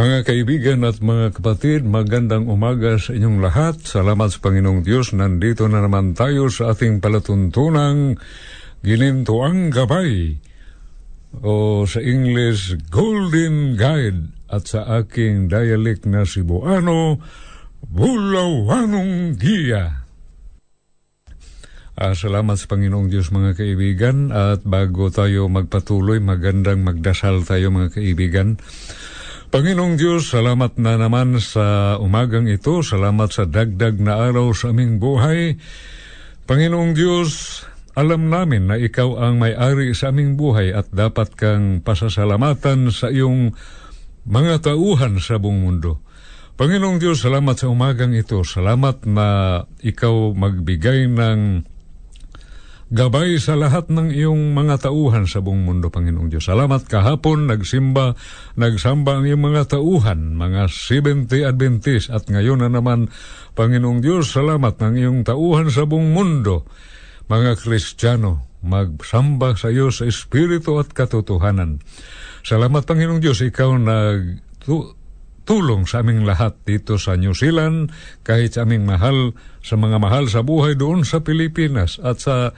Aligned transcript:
Mga 0.00 0.24
kaibigan 0.24 0.80
at 0.88 1.04
mga 1.04 1.36
kapatid, 1.36 1.84
magandang 1.84 2.48
umaga 2.48 2.96
sa 2.96 3.12
inyong 3.12 3.44
lahat. 3.44 3.84
Salamat 3.84 4.32
sa 4.32 4.40
Panginoong 4.40 4.80
Diyos. 4.80 5.12
Nandito 5.12 5.68
na 5.68 5.84
naman 5.84 6.16
tayo 6.16 6.48
sa 6.48 6.72
ating 6.72 7.04
palatuntunang 7.04 8.16
Ginintuang 8.80 9.68
Gabay 9.68 10.40
o 11.44 11.84
sa 11.84 12.00
English 12.00 12.80
Golden 12.88 13.76
Guide 13.76 14.32
at 14.48 14.72
sa 14.72 14.88
aking 15.04 15.52
dialect 15.52 16.08
na 16.08 16.24
Cebuano, 16.24 17.20
Bulawanong 17.84 19.36
Giya. 19.36 20.00
Ah, 22.00 22.16
salamat 22.16 22.56
sa 22.56 22.72
Panginoong 22.72 23.12
Diyos 23.12 23.28
mga 23.36 23.52
kaibigan 23.52 24.32
at 24.32 24.64
bago 24.64 25.12
tayo 25.12 25.52
magpatuloy, 25.52 26.24
magandang 26.24 26.88
magdasal 26.88 27.44
tayo 27.44 27.68
mga 27.68 28.00
kaibigan. 28.00 28.56
Panginoong 29.50 29.98
Diyos, 29.98 30.30
salamat 30.30 30.78
na 30.78 30.94
naman 30.94 31.34
sa 31.42 31.98
umagang 31.98 32.46
ito. 32.46 32.86
Salamat 32.86 33.34
sa 33.34 33.50
dagdag 33.50 33.98
na 33.98 34.22
araw 34.30 34.54
sa 34.54 34.70
aming 34.70 35.02
buhay. 35.02 35.58
Panginoong 36.46 36.94
Diyos, 36.94 37.58
alam 37.98 38.30
namin 38.30 38.70
na 38.70 38.78
ikaw 38.78 39.18
ang 39.18 39.42
may-ari 39.42 39.90
sa 39.90 40.14
aming 40.14 40.38
buhay 40.38 40.70
at 40.70 40.94
dapat 40.94 41.34
kang 41.34 41.82
pasasalamatan 41.82 42.94
sa 42.94 43.10
iyong 43.10 43.50
mga 44.22 44.70
tauhan 44.70 45.18
sa 45.18 45.42
buong 45.42 45.66
mundo. 45.66 45.98
Panginoong 46.54 47.02
Diyos, 47.02 47.18
salamat 47.18 47.58
sa 47.58 47.74
umagang 47.74 48.14
ito. 48.14 48.46
Salamat 48.46 49.02
na 49.10 49.58
ikaw 49.82 50.30
magbigay 50.30 51.10
ng 51.10 51.66
gabay 52.90 53.38
sa 53.38 53.54
lahat 53.54 53.86
ng 53.86 54.10
iyong 54.10 54.50
mga 54.50 54.90
tauhan 54.90 55.30
sa 55.30 55.38
buong 55.38 55.62
mundo, 55.62 55.94
Panginoong 55.94 56.26
Diyos. 56.26 56.50
Salamat 56.50 56.90
kahapon, 56.90 57.46
nagsimba, 57.46 58.18
nagsamba 58.58 59.22
ang 59.22 59.24
iyong 59.30 59.46
mga 59.46 59.78
tauhan, 59.78 60.34
mga 60.34 60.66
70 60.66 61.46
Adventist, 61.46 62.10
at 62.10 62.26
ngayon 62.26 62.66
na 62.66 62.70
naman, 62.70 63.06
Panginoong 63.54 64.02
Diyos, 64.02 64.34
salamat 64.34 64.82
ng 64.82 64.94
iyong 64.98 65.20
tauhan 65.22 65.70
sa 65.70 65.86
buong 65.86 66.10
mundo, 66.10 66.66
mga 67.30 67.62
Kristiyano, 67.62 68.60
magsamba 68.66 69.54
sa 69.54 69.70
iyo 69.70 69.94
sa 69.94 70.04
Espiritu 70.04 70.76
at 70.82 70.90
katotohanan. 70.90 71.78
Salamat, 72.42 72.84
Panginoong 72.84 73.22
Diyos, 73.22 73.38
ikaw 73.40 73.70
nag 73.78 74.42
tulong 75.50 75.82
sa 75.82 76.06
aming 76.06 76.22
lahat 76.22 76.62
dito 76.62 76.94
sa 76.94 77.18
New 77.18 77.34
Zealand, 77.34 77.90
kahit 78.22 78.54
sa 78.54 78.62
aming 78.62 78.86
mahal, 78.86 79.34
sa 79.58 79.74
mga 79.74 79.98
mahal 79.98 80.30
sa 80.30 80.46
buhay 80.46 80.78
doon 80.78 81.02
sa 81.02 81.26
Pilipinas 81.26 81.98
at 81.98 82.22
sa 82.22 82.54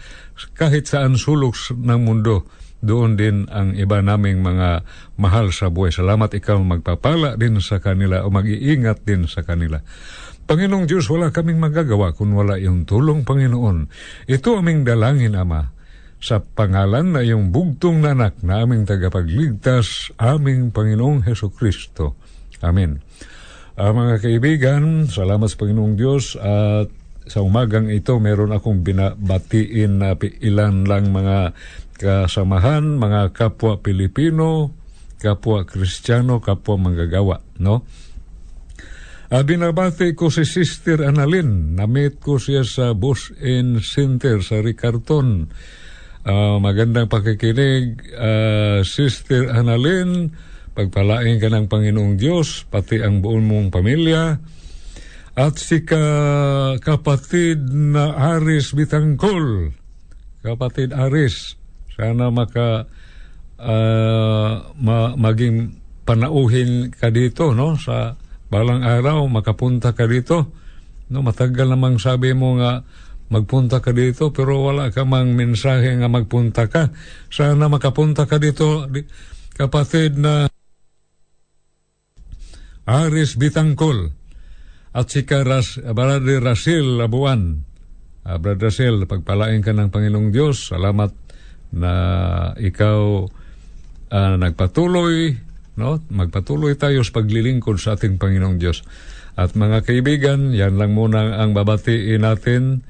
kahit 0.53 0.93
saan 0.93 1.17
sulok 1.17 1.57
ng 1.73 2.01
mundo. 2.05 2.45
Doon 2.85 3.17
din 3.17 3.49
ang 3.49 3.73
iba 3.73 4.05
naming 4.05 4.45
mga 4.45 4.85
mahal 5.17 5.57
sa 5.57 5.73
buhay. 5.73 5.89
Salamat 5.89 6.37
ikaw 6.37 6.61
magpapala 6.61 7.41
din 7.41 7.65
sa 7.65 7.81
kanila 7.81 8.29
o 8.29 8.29
mag-iingat 8.29 9.09
din 9.09 9.25
sa 9.25 9.41
kanila. 9.41 9.81
Panginoong 10.45 10.85
Diyos, 10.85 11.09
wala 11.09 11.33
kaming 11.33 11.65
magagawa 11.65 12.13
kung 12.13 12.37
wala 12.37 12.61
yung 12.61 12.85
tulong, 12.85 13.25
Panginoon. 13.25 13.89
Ito 14.29 14.61
aming 14.61 14.85
dalangin, 14.85 15.33
Ama, 15.33 15.73
sa 16.21 16.45
pangalan 16.45 17.17
na 17.17 17.25
iyong 17.25 17.49
bugtong 17.55 18.05
nanak 18.05 18.45
na 18.45 18.67
aming 18.69 18.85
tagapagligtas, 18.85 20.13
aming 20.21 20.75
Panginoong 20.75 21.25
Heso 21.25 21.49
Kristo. 21.49 22.21
Amen. 22.63 23.03
Uh, 23.75 23.91
mga 23.91 24.23
kaibigan, 24.23 25.11
salamat 25.11 25.51
sa 25.51 25.59
Panginoong 25.59 25.97
Diyos 25.99 26.39
at 26.39 26.93
sa 27.27 27.39
umagang 27.43 27.87
ito 27.87 28.19
meron 28.19 28.51
akong 28.51 28.83
binabatiin 28.83 30.03
na 30.03 30.19
ilan 30.19 30.87
lang 30.87 31.15
mga 31.15 31.55
kasamahan, 31.99 32.99
mga 32.99 33.31
kapwa 33.31 33.79
Pilipino, 33.79 34.75
kapwa 35.23 35.63
Kristiyano, 35.63 36.43
kapwa 36.43 36.91
manggagawa, 36.91 37.39
no? 37.63 37.87
Uh, 39.33 39.41
binabati 39.49 40.13
ko 40.13 40.29
si 40.29 40.45
Sister 40.45 41.01
Annalyn. 41.09 41.73
Namit 41.73 42.21
ko 42.21 42.37
siya 42.37 42.69
sa 42.69 42.93
Bus 42.93 43.33
and 43.41 43.81
Center 43.81 44.45
sa 44.45 44.61
Ricarton. 44.61 45.49
Uh, 46.23 46.61
magandang 46.61 47.09
pakikinig, 47.09 48.13
uh, 48.13 48.85
Sister 48.85 49.49
Annalyn. 49.49 50.37
Pagpalain 50.73 51.37
ka 51.37 51.53
ng 51.53 51.69
Panginoong 51.69 52.17
Diyos, 52.17 52.65
pati 52.65 53.05
ang 53.05 53.21
buong 53.21 53.45
mong 53.45 53.69
pamilya. 53.69 54.41
At 55.33 55.57
si 55.61 55.85
ka, 55.85 56.01
kapatid 56.81 57.61
na 57.73 58.37
Aris 58.37 58.73
Bitangkol, 58.77 59.73
kapatid 60.45 60.93
Aris, 60.93 61.57
sana 61.93 62.29
maka 62.29 62.85
uh, 63.61 64.53
ma, 64.77 65.13
maging 65.17 65.77
panauhin 66.03 66.93
ka 66.93 67.09
dito 67.09 67.57
no? 67.57 67.79
Sa 67.79 68.13
balang 68.53 68.85
araw 68.85 69.25
makapunta 69.31 69.97
ka 69.97 70.05
dito. 70.05 70.53
No 71.09 71.25
matagal 71.25 71.73
namang 71.73 71.97
sabi 71.97 72.37
mo 72.37 72.61
nga 72.61 72.85
magpunta 73.33 73.81
ka 73.81 73.97
dito 73.97 74.29
pero 74.29 74.61
wala 74.61 74.93
ka 74.93 75.09
mang 75.09 75.33
mensahe 75.33 75.97
nga 75.97 76.09
magpunta 76.13 76.69
ka. 76.69 76.93
Sana 77.33 77.73
makapunta 77.73 78.29
ka 78.29 78.37
dito 78.37 78.85
di, 78.93 79.01
kapatid 79.57 80.21
na 80.21 80.52
Aris 82.87 83.39
Bitangkol 83.39 84.11
at 84.93 85.07
si 85.09 85.25
Karas, 85.25 85.81
Brother 85.81 86.43
Rasil 86.43 87.01
Labuan. 87.01 87.65
Uh, 88.23 88.37
Brother 88.39 88.69
Rasil, 88.69 89.09
pagpalain 89.09 89.65
ka 89.65 89.73
ng 89.73 89.89
Panginoong 89.89 90.31
Diyos. 90.31 90.69
Salamat 90.69 91.11
na 91.73 91.93
ikaw 92.61 93.25
uh, 94.13 94.35
nagpatuloy, 94.37 95.33
no? 95.81 95.97
magpatuloy 96.13 96.77
tayo 96.77 97.01
sa 97.01 97.23
paglilingkod 97.23 97.81
sa 97.81 97.97
ating 97.97 98.21
Panginoong 98.21 98.61
Diyos. 98.61 98.85
At 99.33 99.57
mga 99.57 99.89
kaibigan, 99.89 100.53
yan 100.53 100.77
lang 100.77 100.93
muna 100.93 101.41
ang 101.41 101.57
babatiin 101.57 102.21
natin. 102.21 102.85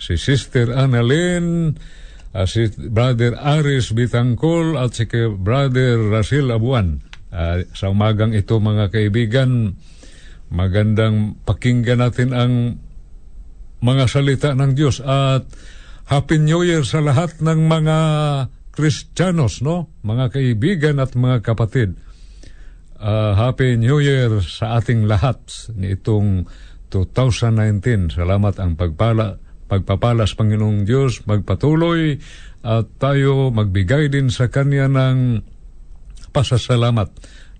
Si 0.00 0.16
Sister 0.16 0.72
Annalyn, 0.72 1.76
uh, 2.32 2.48
si 2.48 2.72
Brother 2.80 3.36
Aris 3.36 3.92
Bitangkol 3.92 4.80
at 4.80 4.96
si 4.96 5.04
Brother 5.36 6.00
Rasil 6.08 6.48
Abuan. 6.48 7.11
Uh, 7.32 7.64
sa 7.72 7.88
umagang 7.88 8.36
ito 8.36 8.60
mga 8.60 8.92
kaibigan, 8.92 9.80
magandang 10.52 11.40
pakinggan 11.48 12.04
natin 12.04 12.36
ang 12.36 12.52
mga 13.80 14.04
salita 14.04 14.52
ng 14.52 14.76
Diyos 14.76 15.00
at 15.00 15.48
Happy 16.12 16.36
New 16.36 16.60
Year 16.60 16.84
sa 16.84 17.00
lahat 17.00 17.40
ng 17.40 17.66
mga 17.66 17.98
Kristiyanos, 18.72 19.64
no? 19.64 19.88
Mga 20.04 20.32
kaibigan 20.32 20.96
at 21.00 21.16
mga 21.16 21.40
kapatid. 21.40 21.96
Uh, 23.00 23.32
Happy 23.32 23.80
New 23.80 24.00
Year 24.00 24.44
sa 24.44 24.76
ating 24.76 25.08
lahat 25.08 25.40
ni 25.72 25.96
itong 25.96 26.44
2019. 26.92 28.12
Salamat 28.12 28.60
ang 28.60 28.76
pagpala, 28.76 29.40
pagpapalas 29.72 30.36
Panginoong 30.36 30.84
Diyos, 30.84 31.24
magpatuloy 31.24 32.20
at 32.60 32.86
tayo 33.00 33.48
magbigay 33.48 34.12
din 34.12 34.28
sa 34.28 34.52
Kanya 34.52 34.86
ng 34.86 35.42
pasasalamat 36.32 37.08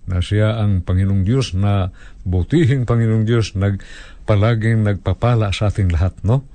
na 0.03 0.19
siya 0.19 0.59
ang 0.59 0.83
Panginoong 0.83 1.23
Diyos 1.23 1.55
na 1.55 1.95
butihing 2.27 2.83
Panginoong 2.83 3.23
Diyos 3.23 3.55
nag 3.55 3.79
palaging 4.27 4.83
nagpapala 4.83 5.51
sa 5.55 5.71
ating 5.71 5.91
lahat, 5.91 6.15
no? 6.27 6.47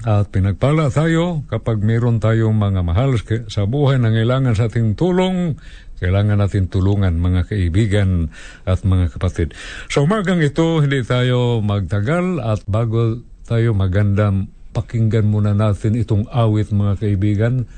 At 0.00 0.32
pinagpala 0.32 0.88
tayo 0.88 1.44
kapag 1.52 1.84
meron 1.84 2.24
tayong 2.24 2.56
mga 2.56 2.80
mahal 2.80 3.20
sa 3.52 3.68
buhay 3.68 4.00
na 4.00 4.08
kailangan 4.08 4.56
sa 4.56 4.72
ating 4.72 4.96
tulong, 4.96 5.60
kailangan 6.00 6.40
natin 6.40 6.72
tulungan 6.72 7.20
mga 7.20 7.52
kaibigan 7.52 8.32
at 8.64 8.80
mga 8.80 9.12
kapatid. 9.12 9.52
Sa 9.92 10.00
umagang 10.00 10.40
ito, 10.40 10.80
hindi 10.80 11.04
tayo 11.04 11.60
magtagal 11.60 12.40
at 12.40 12.64
bago 12.64 13.20
tayo 13.44 13.76
magandang 13.76 14.48
pakinggan 14.72 15.28
muna 15.28 15.52
natin 15.52 16.00
itong 16.00 16.32
awit 16.32 16.72
mga 16.72 16.94
kaibigan, 16.96 17.68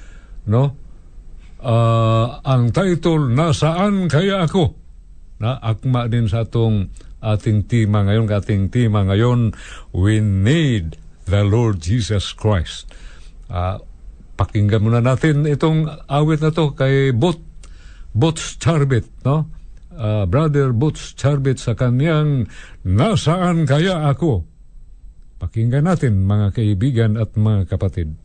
no? 0.47 0.79
Uh, 1.63 2.43
ang 2.43 2.75
title, 2.75 3.31
Nasaan 3.31 4.11
Kaya 4.11 4.43
Ako? 4.51 4.75
Na 5.39 5.63
akma 5.63 6.11
din 6.11 6.27
sa 6.27 6.43
atong 6.43 6.91
ating 7.23 7.71
tema 7.71 8.03
ngayon, 8.03 8.27
ating 8.27 8.67
tema 8.67 9.07
ngayon, 9.07 9.55
We 9.95 10.19
Need 10.19 10.99
the 11.31 11.47
Lord 11.47 11.79
Jesus 11.79 12.35
Christ. 12.35 12.91
Uh, 13.47 13.79
pakinggan 14.35 14.83
muna 14.83 14.99
natin 14.99 15.47
itong 15.47 15.87
awit 16.11 16.43
na 16.43 16.51
to 16.51 16.75
kay 16.75 17.15
Bot, 17.15 17.39
Boots 18.11 18.59
Charbit, 18.59 19.07
no? 19.23 19.47
Uh, 19.95 20.27
Brother 20.27 20.75
Boots 20.75 21.15
Charbit 21.15 21.63
sa 21.63 21.79
kanyang 21.79 22.51
Nasaan 22.83 23.71
Kaya 23.71 24.11
Ako? 24.11 24.43
Pakinggan 25.39 25.87
natin 25.87 26.27
mga 26.27 26.59
kaibigan 26.59 27.15
at 27.15 27.39
mga 27.39 27.71
kapatid. 27.71 28.19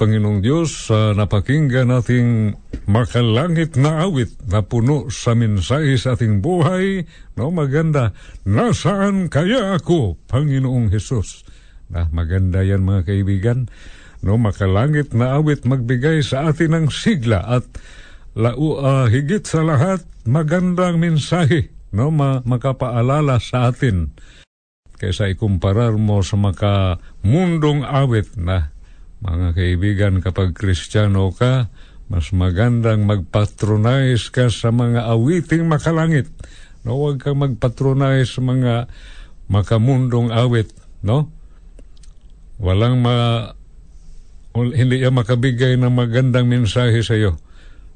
Panginoong 0.00 0.40
Diyos 0.40 0.88
sa 0.88 1.12
napakinggan 1.12 1.92
nating 1.92 2.56
makalangit 2.88 3.76
na 3.76 4.08
awit 4.08 4.32
na 4.48 4.64
puno 4.64 5.12
sa 5.12 5.36
mensahe 5.36 6.00
sa 6.00 6.16
ating 6.16 6.40
buhay. 6.40 7.04
No, 7.36 7.52
maganda. 7.52 8.16
Nasaan 8.48 9.28
kaya 9.28 9.76
ako, 9.76 10.16
Panginoong 10.24 10.88
Hesus? 10.88 11.44
Na, 11.92 12.08
maganda 12.08 12.64
yan 12.64 12.80
mga 12.80 13.12
kaibigan. 13.12 13.68
No, 14.24 14.40
makalangit 14.40 15.12
na 15.12 15.36
awit 15.36 15.68
magbigay 15.68 16.24
sa 16.24 16.48
atin 16.48 16.72
ng 16.72 16.86
sigla 16.88 17.44
at 17.44 17.68
lau, 18.32 18.80
ah, 18.80 19.04
higit 19.04 19.44
sa 19.44 19.60
lahat 19.60 20.00
magandang 20.24 20.96
mensahe 20.96 21.76
no 21.90 22.14
ma, 22.14 22.42
makapaalala 22.46 23.42
sa 23.42 23.74
atin 23.74 24.14
kaysa 25.00 25.32
ikumparar 25.32 25.96
mo 25.96 26.22
sa 26.22 26.36
maka 26.36 27.00
mundong 27.24 27.82
awit 27.82 28.36
na 28.36 28.70
mga 29.20 29.48
kaibigan, 29.52 30.24
kapag 30.24 30.56
kristyano 30.56 31.28
ka, 31.32 31.68
mas 32.10 32.32
magandang 32.34 33.06
magpatronize 33.06 34.32
ka 34.32 34.50
sa 34.50 34.74
mga 34.74 35.06
awiting 35.12 35.68
makalangit. 35.68 36.26
No, 36.82 36.96
huwag 36.96 37.20
kang 37.20 37.38
magpatronize 37.38 38.34
sa 38.34 38.42
mga 38.42 38.88
makamundong 39.46 40.32
awit, 40.32 40.72
no? 41.04 41.28
Walang 42.58 43.04
ma 43.04 43.14
hindi 44.56 44.98
yan 44.98 45.14
makabigay 45.14 45.78
ng 45.78 45.94
magandang 45.94 46.50
mensahe 46.50 46.98
sa 47.06 47.14
iyo. 47.14 47.38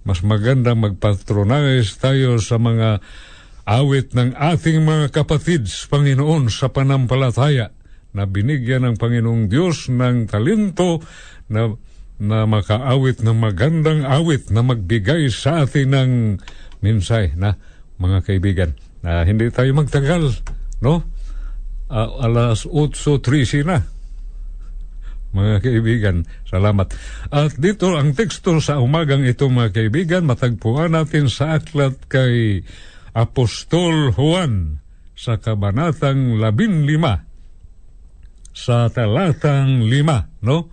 Mas 0.07 0.23
magandang 0.23 0.79
magpatronize 0.79 1.99
tayo 1.99 2.39
sa 2.39 2.61
mga 2.61 3.03
awit 3.65 4.13
ng 4.13 4.37
ating 4.37 4.85
mga 4.85 5.11
kapatid 5.11 5.67
sa 5.67 5.89
Panginoon 5.89 6.53
sa 6.53 6.69
panampalataya 6.69 7.73
na 8.15 8.31
binigyan 8.31 8.87
ng 8.87 8.97
Panginoong 8.97 9.51
Diyos 9.51 9.91
ng 9.91 10.31
talento 10.31 11.03
na, 11.51 11.75
na 12.23 12.47
makaawit 12.47 13.21
ng 13.27 13.35
magandang 13.35 14.07
awit 14.07 14.55
na 14.55 14.63
magbigay 14.63 15.27
sa 15.35 15.67
atin 15.67 15.91
ng 15.91 16.11
minsay 16.79 17.35
na 17.35 17.59
mga 17.99 18.23
kaibigan. 18.23 18.71
Na 19.03 19.27
hindi 19.27 19.51
tayo 19.51 19.75
magtagal, 19.75 20.31
no? 20.79 21.03
Ah, 21.91 22.09
alas 22.25 22.65
8.13 22.71 23.67
na. 23.67 23.83
Mga 25.35 25.67
kaibigan, 25.67 26.17
salamat. 26.47 26.95
At 27.35 27.59
dito 27.59 27.99
ang 27.99 28.15
teksto 28.15 28.63
sa 28.63 28.79
umagang 28.79 29.27
ito 29.27 29.51
mga 29.51 29.75
kaibigan, 29.75 30.31
matagpuan 30.31 30.95
natin 30.95 31.27
sa 31.27 31.59
aklat 31.59 31.99
kay 32.07 32.63
Apostol 33.11 34.15
Juan 34.15 34.79
sa 35.19 35.39
kabanatang 35.39 36.39
15 36.39 37.34
sa 38.55 38.87
talatang 38.89 39.83
lima, 39.83 40.31
no? 40.41 40.71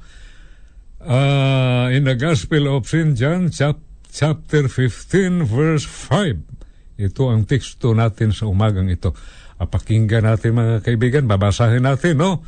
Uh, 1.01 1.89
in 1.89 2.05
the 2.05 2.13
Gospel 2.13 2.69
of 2.69 2.85
St. 2.85 3.17
John, 3.17 3.49
chap- 3.49 3.81
chapter 4.13 4.69
15, 4.69 5.49
verse 5.49 5.81
5. 5.81 7.01
Ito 7.01 7.33
ang 7.33 7.49
teksto 7.49 7.97
natin 7.97 8.37
sa 8.37 8.45
umagang 8.45 8.85
ito. 8.85 9.17
Ah, 9.57 9.65
pakinggan 9.65 10.29
natin 10.29 10.53
mga 10.53 10.85
kaibigan, 10.85 11.25
babasahin 11.25 11.89
natin, 11.89 12.21
no? 12.21 12.45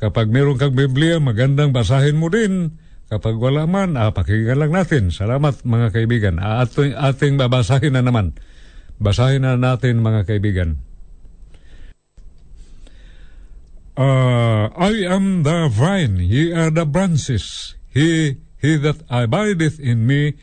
Kapag 0.00 0.32
meron 0.32 0.56
kang 0.56 0.72
Biblia, 0.72 1.20
magandang 1.20 1.76
basahin 1.76 2.16
mo 2.16 2.32
din. 2.32 2.80
Kapag 3.12 3.36
wala 3.36 3.68
man, 3.68 4.00
ah, 4.00 4.16
lang 4.16 4.72
natin. 4.72 5.12
Salamat 5.12 5.60
mga 5.68 5.92
kaibigan. 5.92 6.40
Ah, 6.40 6.64
ating, 6.64 6.96
ating 6.96 7.36
babasahin 7.36 7.92
na 7.92 8.00
naman. 8.00 8.32
Basahin 8.96 9.44
na 9.44 9.60
natin 9.60 10.00
mga 10.00 10.24
kaibigan. 10.24 10.80
Uh, 13.94 14.74
I 14.74 15.06
am 15.06 15.46
the 15.46 15.70
vine, 15.70 16.18
ye 16.18 16.50
are 16.50 16.74
the 16.74 16.82
branches. 16.82 17.78
He, 17.94 18.42
he 18.58 18.74
that 18.82 19.06
abideth 19.06 19.78
in 19.78 20.02
me, 20.02 20.34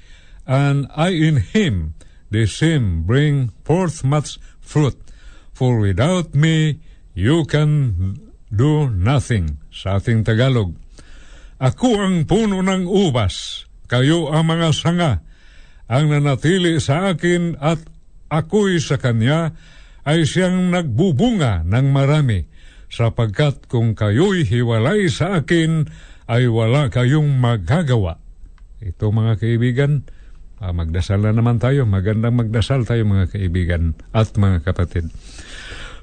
and 0.48 0.88
I 0.96 1.12
in 1.12 1.44
him, 1.52 2.00
the 2.32 2.48
same 2.48 3.04
bring 3.04 3.52
forth 3.68 4.08
much 4.08 4.40
fruit. 4.64 4.96
For 5.52 5.84
without 5.84 6.32
me, 6.32 6.80
you 7.12 7.44
can 7.44 8.16
do 8.48 8.88
nothing. 8.88 9.60
Sa 9.68 10.00
ating 10.00 10.24
Tagalog. 10.24 10.72
Ako 11.60 12.08
ang 12.08 12.24
puno 12.24 12.64
ng 12.64 12.88
ubas, 12.88 13.68
kayo 13.92 14.32
ang 14.32 14.48
mga 14.48 14.72
sanga. 14.72 15.28
Ang 15.92 16.08
nanatili 16.08 16.80
sa 16.80 17.12
akin 17.12 17.60
at 17.60 17.84
ako'y 18.32 18.80
sa 18.80 18.96
kanya 18.96 19.52
ay 20.08 20.24
siyang 20.24 20.72
nagbubunga 20.72 21.68
ng 21.68 21.88
marami 21.92 22.51
sapagkat 22.92 23.72
kung 23.72 23.96
kayo'y 23.96 24.44
hiwalay 24.44 25.08
sa 25.08 25.40
akin, 25.40 25.88
ay 26.28 26.52
wala 26.52 26.92
kayong 26.92 27.40
magagawa. 27.40 28.20
Ito 28.84 29.16
mga 29.16 29.40
kaibigan, 29.40 30.04
ah, 30.60 30.76
magdasal 30.76 31.24
na 31.24 31.32
naman 31.32 31.58
tayo. 31.58 31.88
Magandang 31.88 32.36
magdasal 32.36 32.84
tayo 32.84 33.08
mga 33.08 33.32
kaibigan 33.32 33.96
at 34.12 34.36
mga 34.36 34.68
kapatid. 34.68 35.08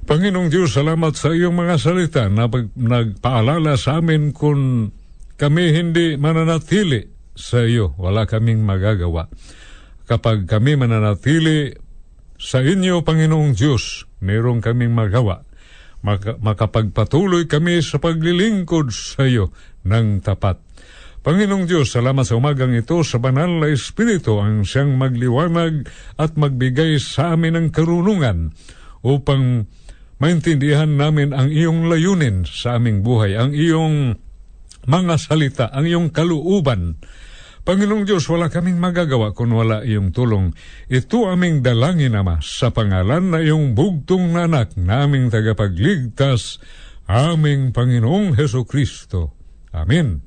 Panginoong 0.08 0.48
Diyos, 0.48 0.72
salamat 0.72 1.12
sa 1.12 1.36
iyong 1.36 1.52
mga 1.52 1.76
salita 1.76 2.24
na 2.32 2.48
pag- 2.48 2.72
nagpaalala 2.72 3.76
sa 3.76 4.00
amin 4.00 4.32
kung 4.32 4.88
kami 5.36 5.76
hindi 5.76 6.16
mananatili 6.16 7.04
sa 7.36 7.62
iyo, 7.68 7.92
wala 8.00 8.24
kaming 8.24 8.64
magagawa. 8.64 9.28
Kapag 10.08 10.48
kami 10.48 10.80
mananatili 10.80 11.76
sa 12.40 12.64
inyo, 12.64 13.04
Panginoong 13.04 13.52
Diyos, 13.52 14.08
mayroong 14.24 14.64
kaming 14.64 14.96
magawa 14.96 15.47
maka- 16.02 16.38
makapagpatuloy 16.38 17.50
kami 17.50 17.82
sa 17.82 17.98
paglilingkod 17.98 18.94
sa 18.94 19.26
iyo 19.26 19.50
ng 19.86 20.22
tapat. 20.22 20.60
Panginoong 21.18 21.66
Diyos, 21.66 21.92
salamat 21.92 22.24
sa 22.24 22.38
umagang 22.38 22.72
ito 22.72 23.02
sa 23.02 23.18
banal 23.18 23.60
na 23.60 23.68
Espiritu 23.68 24.38
ang 24.38 24.62
siyang 24.62 24.96
magliwanag 24.96 25.84
at 26.16 26.38
magbigay 26.38 26.96
sa 27.02 27.34
amin 27.34 27.58
ng 27.58 27.66
karunungan 27.74 28.54
upang 29.02 29.66
maintindihan 30.22 30.88
namin 30.88 31.34
ang 31.34 31.50
iyong 31.50 31.90
layunin 31.90 32.46
sa 32.46 32.78
aming 32.78 33.02
buhay, 33.02 33.34
ang 33.34 33.50
iyong 33.50 34.18
mga 34.88 35.14
salita, 35.18 35.66
ang 35.68 35.84
iyong 35.84 36.08
kaluuban. 36.14 36.96
Panginoong 37.68 38.08
Diyos, 38.08 38.24
wala 38.32 38.48
kaming 38.48 38.80
magagawa 38.80 39.36
kung 39.36 39.52
wala 39.52 39.84
iyong 39.84 40.08
tulong. 40.08 40.56
Ito 40.88 41.28
aming 41.28 41.60
dalangin, 41.60 42.16
Ama, 42.16 42.40
sa 42.40 42.72
pangalan 42.72 43.28
na 43.28 43.44
iyong 43.44 43.76
bugtong 43.76 44.32
na 44.32 44.48
anak 44.48 44.72
naming 44.80 45.28
tagapagligtas, 45.28 46.64
aming 47.04 47.76
Panginoong 47.76 48.40
Heso 48.40 48.64
Kristo. 48.64 49.36
Amen. 49.68 50.24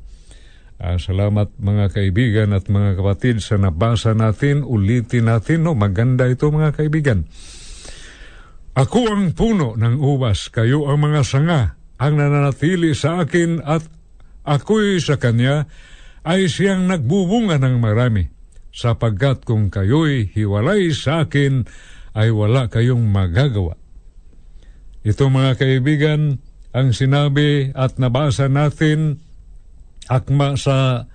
Ah, 0.78 1.02
salamat 1.02 1.58
mga 1.58 1.90
kaibigan 1.90 2.54
at 2.54 2.70
mga 2.70 3.02
kapatid 3.02 3.42
sa 3.42 3.58
nabasa 3.58 4.14
natin, 4.14 4.62
ulitin 4.62 5.26
natin, 5.26 5.66
no? 5.66 5.74
maganda 5.74 6.30
ito 6.30 6.46
mga 6.46 6.78
kaibigan. 6.78 7.26
Ako 8.78 9.18
ang 9.18 9.34
puno 9.34 9.74
ng 9.82 9.98
ubas, 9.98 10.54
kayo 10.54 10.86
ang 10.86 11.10
mga 11.10 11.26
sanga, 11.26 11.74
ang 11.98 12.22
nananatili 12.22 12.94
sa 12.94 13.26
akin 13.26 13.66
at 13.66 13.82
ako'y 14.46 15.02
sa 15.02 15.18
kanya, 15.18 15.66
ay 16.22 16.46
siyang 16.46 16.86
nagbubunga 16.86 17.58
ng 17.58 17.82
marami, 17.82 18.30
sapagkat 18.70 19.44
kung 19.44 19.74
kayo'y 19.74 20.30
hiwalay 20.32 20.94
sa 20.94 21.26
akin, 21.26 21.66
ay 22.14 22.30
wala 22.30 22.68
kayong 22.68 23.08
magagawa. 23.10 23.80
Ito 25.02 25.34
mga 25.34 25.58
kaibigan, 25.58 26.38
ang 26.72 26.96
sinabi 26.96 27.74
at 27.76 28.00
nabasa 28.00 28.48
natin 28.48 29.20
akma 30.08 30.56
sa 30.56 31.10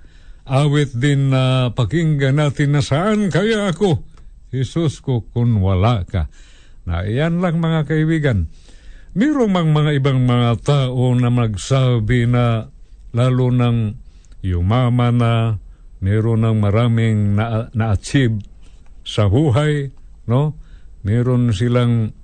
awit 0.45 0.93
din 0.93 1.33
na 1.33 1.73
pakinggan 1.73 2.37
natin 2.37 2.77
na 2.77 2.83
saan 2.85 3.33
kaya 3.33 3.73
ako, 3.73 4.05
Jesus 4.55 5.03
ko, 5.03 5.27
kung 5.35 5.59
wala 5.59 6.07
ka. 6.07 6.31
Na 6.87 7.03
iyan 7.03 7.43
lang 7.43 7.59
mga 7.59 7.89
kaibigan. 7.89 8.47
Mayroong 9.17 9.51
mang 9.51 9.71
mga 9.75 9.97
ibang 9.97 10.23
mga 10.23 10.61
tao 10.63 11.13
na 11.17 11.33
magsabi 11.33 12.31
na 12.31 12.69
lalo 13.17 13.49
ng 13.49 14.06
yumaman 14.47 15.19
na 15.19 15.33
meron 15.99 16.47
ng 16.47 16.59
maraming 16.63 17.35
na- 17.35 17.67
na-achieve 17.75 18.39
sa 19.03 19.27
buhay, 19.27 19.91
no? 20.31 20.55
Meron 21.03 21.51
silang 21.51 22.15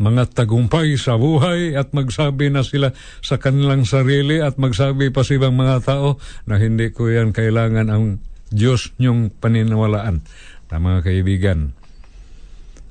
mga 0.00 0.32
tagumpay 0.32 0.96
sa 0.96 1.20
buhay 1.20 1.76
at 1.76 1.92
magsabi 1.92 2.48
na 2.48 2.64
sila 2.64 2.96
sa 3.20 3.36
kanilang 3.36 3.84
sarili 3.84 4.40
at 4.40 4.56
magsabi 4.56 5.12
pa 5.12 5.20
sa 5.20 5.36
ibang 5.36 5.52
mga 5.52 5.84
tao 5.84 6.16
na 6.48 6.56
hindi 6.56 6.88
ko 6.88 7.12
yan 7.12 7.36
kailangan 7.36 7.92
ang 7.92 8.04
Diyos 8.48 8.96
niyong 8.96 9.28
paniniwalaan. 9.38 10.24
Na 10.72 10.80
mga 10.80 11.04
kaibigan, 11.04 11.76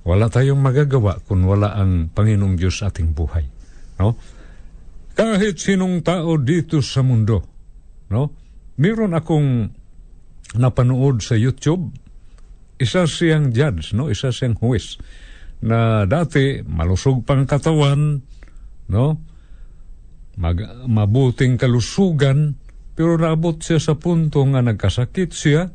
wala 0.05 0.29
tayong 0.29 0.61
magagawa 0.61 1.17
kung 1.25 1.43
wala 1.49 1.73
ang 1.73 2.13
Panginoong 2.13 2.55
Diyos 2.55 2.85
ating 2.85 3.17
buhay. 3.17 3.49
No? 3.97 4.15
Kahit 5.19 5.59
sinong 5.59 5.99
tao 5.99 6.39
dito 6.39 6.79
sa 6.79 7.03
mundo, 7.03 7.43
no? 8.07 8.31
Meron 8.79 9.11
akong 9.11 9.67
napanood 10.55 11.19
sa 11.19 11.35
YouTube, 11.35 11.91
isa 12.79 13.03
siyang 13.03 13.51
judge, 13.51 13.91
no? 13.91 14.07
Isa 14.07 14.31
siyang 14.31 14.55
huwes 14.63 14.95
na 15.59 16.07
dati 16.07 16.63
malusog 16.63 17.27
pang 17.27 17.43
katawan, 17.43 18.23
no? 18.87 19.19
Mag, 20.39 20.87
mabuting 20.87 21.59
kalusugan, 21.59 22.55
pero 22.95 23.19
naabot 23.19 23.59
siya 23.59 23.83
sa 23.83 23.99
punto 23.99 24.39
nga 24.47 24.63
nagkasakit 24.63 25.35
siya, 25.35 25.67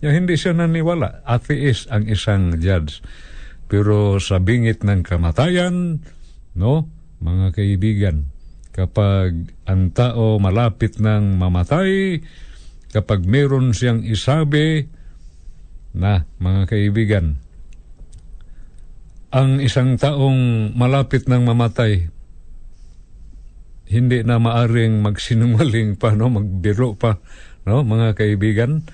ya 0.00 0.08
hindi 0.08 0.40
siya 0.40 0.56
naniwala. 0.56 1.20
Atheist 1.28 1.92
ang 1.92 2.08
isang 2.08 2.56
judge. 2.64 3.04
Pero 3.68 4.16
sa 4.24 4.40
bingit 4.40 4.88
ng 4.88 5.04
kamatayan, 5.04 6.00
no, 6.56 6.88
mga 7.20 7.52
kaibigan, 7.52 8.32
kapag 8.76 9.56
ang 9.64 9.88
tao 9.96 10.36
malapit 10.36 11.00
ng 11.00 11.40
mamatay, 11.40 12.20
kapag 12.92 13.24
meron 13.24 13.72
siyang 13.72 14.04
isabi, 14.04 14.92
na 15.96 16.28
mga 16.36 16.62
kaibigan, 16.68 17.40
ang 19.32 19.64
isang 19.64 19.96
taong 19.96 20.72
malapit 20.76 21.24
ng 21.24 21.40
mamatay, 21.40 22.12
hindi 23.88 24.20
na 24.20 24.36
maaring 24.36 25.00
magsinungaling 25.00 25.96
pa, 25.96 26.12
no? 26.12 26.28
magbiro 26.28 26.94
pa, 27.00 27.16
no? 27.64 27.80
mga 27.80 28.12
kaibigan. 28.12 28.84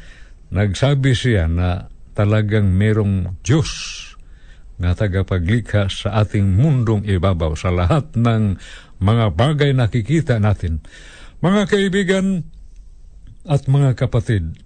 Nagsabi 0.55 1.11
siya 1.17 1.51
na 1.51 1.91
talagang 2.15 2.71
merong 2.71 3.41
Diyos 3.43 3.71
na 4.77 4.93
tagapaglikha 4.93 5.89
sa 5.89 6.23
ating 6.23 6.59
mundong 6.59 7.09
ibabaw 7.09 7.57
sa 7.57 7.73
lahat 7.73 8.13
ng 8.19 8.61
mga 9.03 9.35
bagay 9.35 9.71
na 9.75 9.91
nakikita 9.91 10.39
natin. 10.39 10.79
Mga 11.43 11.63
kaibigan 11.67 12.47
at 13.43 13.67
mga 13.67 13.99
kapatid, 13.99 14.63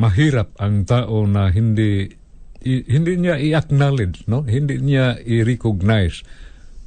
mahirap 0.00 0.56
ang 0.56 0.88
tao 0.88 1.28
na 1.28 1.52
hindi 1.52 2.08
i- 2.64 2.86
hindi 2.88 3.20
niya 3.20 3.36
i-acknowledge, 3.36 4.24
no? 4.26 4.48
Hindi 4.48 4.80
niya 4.80 5.20
i-recognize 5.20 6.24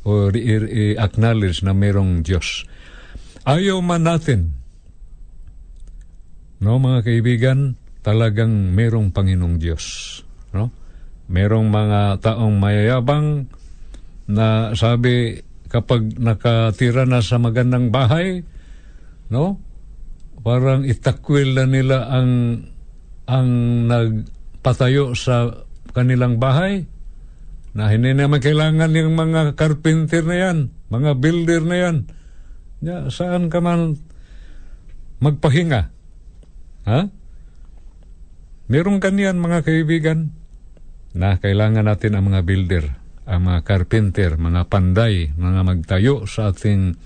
o 0.01 0.33
i-acknowledge 0.33 1.61
na 1.61 1.77
merong 1.77 2.25
Diyos. 2.25 2.65
Ayaw 3.45 3.77
man 3.85 4.09
natin, 4.09 4.57
no, 6.57 6.81
mga 6.81 7.05
kaibigan, 7.05 7.77
talagang 8.01 8.73
merong 8.73 9.13
Panginoong 9.13 9.61
Diyos, 9.61 9.85
no? 10.57 10.73
Merong 11.29 11.69
mga 11.69 12.17
taong 12.25 12.57
mayayabang 12.57 13.45
na 14.25 14.73
sabi 14.73 15.37
kapag 15.71 16.19
nakatira 16.19 17.07
na 17.07 17.23
sa 17.23 17.39
magandang 17.39 17.95
bahay, 17.95 18.43
no? 19.31 19.63
Parang 20.43 20.83
itakwil 20.83 21.55
na 21.55 21.63
nila 21.63 22.11
ang 22.11 22.29
ang 23.31 23.49
nagpatayo 23.87 25.15
sa 25.15 25.63
kanilang 25.95 26.43
bahay 26.43 26.83
na 27.71 27.87
hindi 27.87 28.11
naman 28.11 28.43
kailangan 28.43 28.91
yung 28.91 29.15
mga 29.15 29.55
carpenter 29.55 30.27
na 30.27 30.37
yan, 30.37 30.57
mga 30.91 31.11
builder 31.23 31.63
na 31.63 31.77
yan. 31.79 31.97
Ya, 32.83 33.07
saan 33.07 33.47
ka 33.47 33.63
man 33.63 33.95
magpahinga? 35.23 35.93
Ha? 36.89 36.99
Merong 38.67 38.99
kanyan 38.99 39.39
mga 39.39 39.63
kaibigan 39.63 40.35
na 41.15 41.39
kailangan 41.39 41.87
natin 41.87 42.17
ang 42.17 42.27
mga 42.27 42.41
builder, 42.43 42.85
ang 43.31 43.47
mga 43.47 43.63
carpenter, 43.63 44.35
mga 44.35 44.67
panday, 44.67 45.31
mga 45.31 45.61
magtayo 45.63 46.27
sa 46.27 46.51
ating 46.51 46.99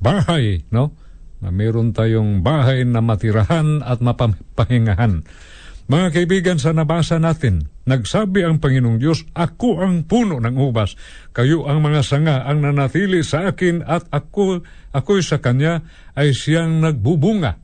bahay, 0.00 0.64
no? 0.72 0.96
Na 1.44 1.52
meron 1.52 1.92
tayong 1.92 2.40
bahay 2.40 2.88
na 2.88 3.04
matirahan 3.04 3.84
at 3.84 4.00
mapahingahan. 4.00 5.20
Mga 5.92 6.08
kaibigan, 6.14 6.56
sa 6.56 6.72
nabasa 6.72 7.20
natin, 7.20 7.68
nagsabi 7.84 8.48
ang 8.48 8.62
Panginoong 8.62 8.96
Diyos, 8.96 9.28
Ako 9.36 9.84
ang 9.84 10.08
puno 10.08 10.40
ng 10.40 10.56
ubas, 10.56 10.96
kayo 11.36 11.68
ang 11.68 11.84
mga 11.84 12.00
sanga 12.00 12.48
ang 12.48 12.64
nanatili 12.64 13.20
sa 13.20 13.52
akin 13.52 13.84
at 13.84 14.08
ako, 14.08 14.64
ako'y 14.96 15.20
sa 15.20 15.42
Kanya 15.44 15.84
ay 16.16 16.32
siyang 16.32 16.80
nagbubunga. 16.80 17.60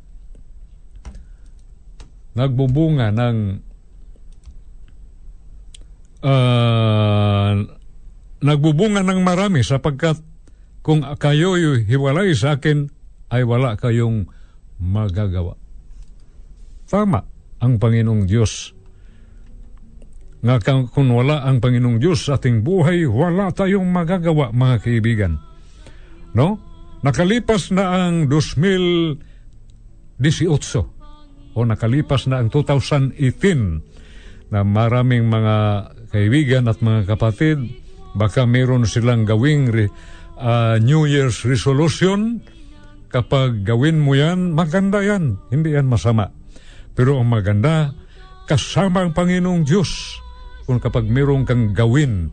Nagbubunga 2.36 3.08
ng 3.16 3.38
ah, 6.26 7.77
nagbubunga 8.42 9.02
ng 9.02 9.22
marami 9.22 9.66
sapagkat 9.66 10.18
kung 10.82 11.04
kayo'y 11.04 11.84
hiwalay 11.84 12.32
sa 12.32 12.56
akin, 12.56 12.88
ay 13.28 13.44
wala 13.44 13.76
kayong 13.76 14.24
magagawa. 14.80 15.52
Tama 16.88 17.20
ang 17.60 17.76
Panginoong 17.76 18.24
Diyos. 18.24 18.72
Nga 20.40 20.88
kung 20.94 21.10
wala 21.12 21.44
ang 21.44 21.60
Panginoong 21.60 22.00
Diyos 22.00 22.24
sa 22.24 22.40
ating 22.40 22.64
buhay, 22.64 23.04
wala 23.04 23.52
tayong 23.52 23.84
magagawa, 23.90 24.54
mga 24.54 24.76
kaibigan. 24.80 25.36
No? 26.32 26.56
Nakalipas 27.04 27.68
na 27.74 28.08
ang 28.08 28.30
2018 28.30 30.22
o 31.52 31.58
nakalipas 31.66 32.30
na 32.30 32.38
ang 32.40 32.48
2018 32.54 34.54
na 34.54 34.64
maraming 34.64 35.28
mga 35.28 35.56
kaibigan 36.14 36.64
at 36.70 36.78
mga 36.80 37.12
kapatid, 37.12 37.58
baka 38.16 38.48
meron 38.48 38.88
silang 38.88 39.28
gawing 39.28 39.68
re- 39.68 39.92
ah, 40.38 40.76
New 40.80 41.04
Year's 41.04 41.44
resolution. 41.44 42.40
Kapag 43.08 43.64
gawin 43.64 44.04
mo 44.04 44.12
yan, 44.12 44.52
maganda 44.52 45.00
yan. 45.00 45.40
Hindi 45.48 45.72
yan 45.72 45.88
masama. 45.88 46.28
Pero 46.92 47.16
ang 47.16 47.32
maganda, 47.32 47.92
kasama 48.44 49.04
ang 49.04 49.16
Panginoong 49.16 49.64
Diyos 49.64 50.20
kung 50.68 50.76
kapag 50.76 51.08
meron 51.08 51.48
kang 51.48 51.72
gawin 51.72 52.28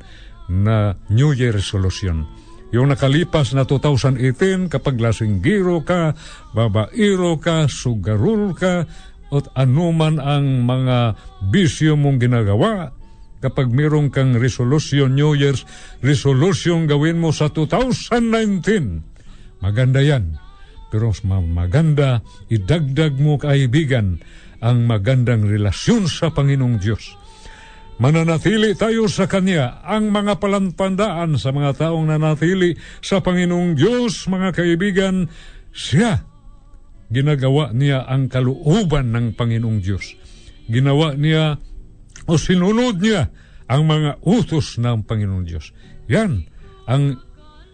na 0.52 1.00
New 1.08 1.32
Year 1.32 1.56
resolution. 1.56 2.28
Yung 2.76 2.92
nakalipas 2.92 3.56
na 3.56 3.64
2018, 3.64 4.68
kapag 4.68 5.00
lasinggiro 5.00 5.86
ka, 5.88 6.12
babairo 6.52 7.40
ka, 7.40 7.72
sugarul 7.72 8.52
ka, 8.52 8.84
at 9.32 9.46
anuman 9.56 10.20
ang 10.20 10.68
mga 10.68 11.16
bisyo 11.50 11.96
mong 11.96 12.20
ginagawa, 12.20 12.92
kapag 13.46 13.70
mayroong 13.70 14.10
kang 14.10 14.34
resolution, 14.34 15.14
New 15.14 15.38
Year's 15.38 15.62
resolution 16.02 16.90
gawin 16.90 17.22
mo 17.22 17.30
sa 17.30 17.54
2019, 17.54 19.62
maganda 19.62 20.02
yan. 20.02 20.42
Pero 20.90 21.14
maganda, 21.46 22.26
idagdag 22.50 23.22
mo 23.22 23.38
kaibigan 23.38 24.18
ang 24.66 24.90
magandang 24.90 25.46
relasyon 25.46 26.10
sa 26.10 26.34
Panginoong 26.34 26.82
Diyos. 26.82 27.14
Mananatili 28.02 28.74
tayo 28.74 29.06
sa 29.06 29.30
Kanya 29.30 29.86
ang 29.86 30.10
mga 30.10 30.42
palampandaan 30.42 31.38
sa 31.38 31.54
mga 31.54 31.86
taong 31.86 32.10
nanatili 32.10 32.74
sa 33.00 33.22
Panginoong 33.22 33.78
Diyos, 33.78 34.26
mga 34.26 34.58
kaibigan, 34.58 35.30
siya 35.70 36.26
ginagawa 37.14 37.72
niya 37.72 38.10
ang 38.10 38.28
kaluuban 38.28 39.14
ng 39.14 39.38
Panginoong 39.38 39.80
Diyos. 39.80 40.18
Ginawa 40.66 41.14
niya 41.14 41.62
o 42.26 42.38
sinunod 42.38 43.02
niya 43.02 43.30
ang 43.66 43.90
mga 43.90 44.22
utos 44.26 44.78
ng 44.78 45.06
Panginoong 45.06 45.46
Diyos. 45.46 45.74
Yan 46.10 46.46
ang 46.86 47.18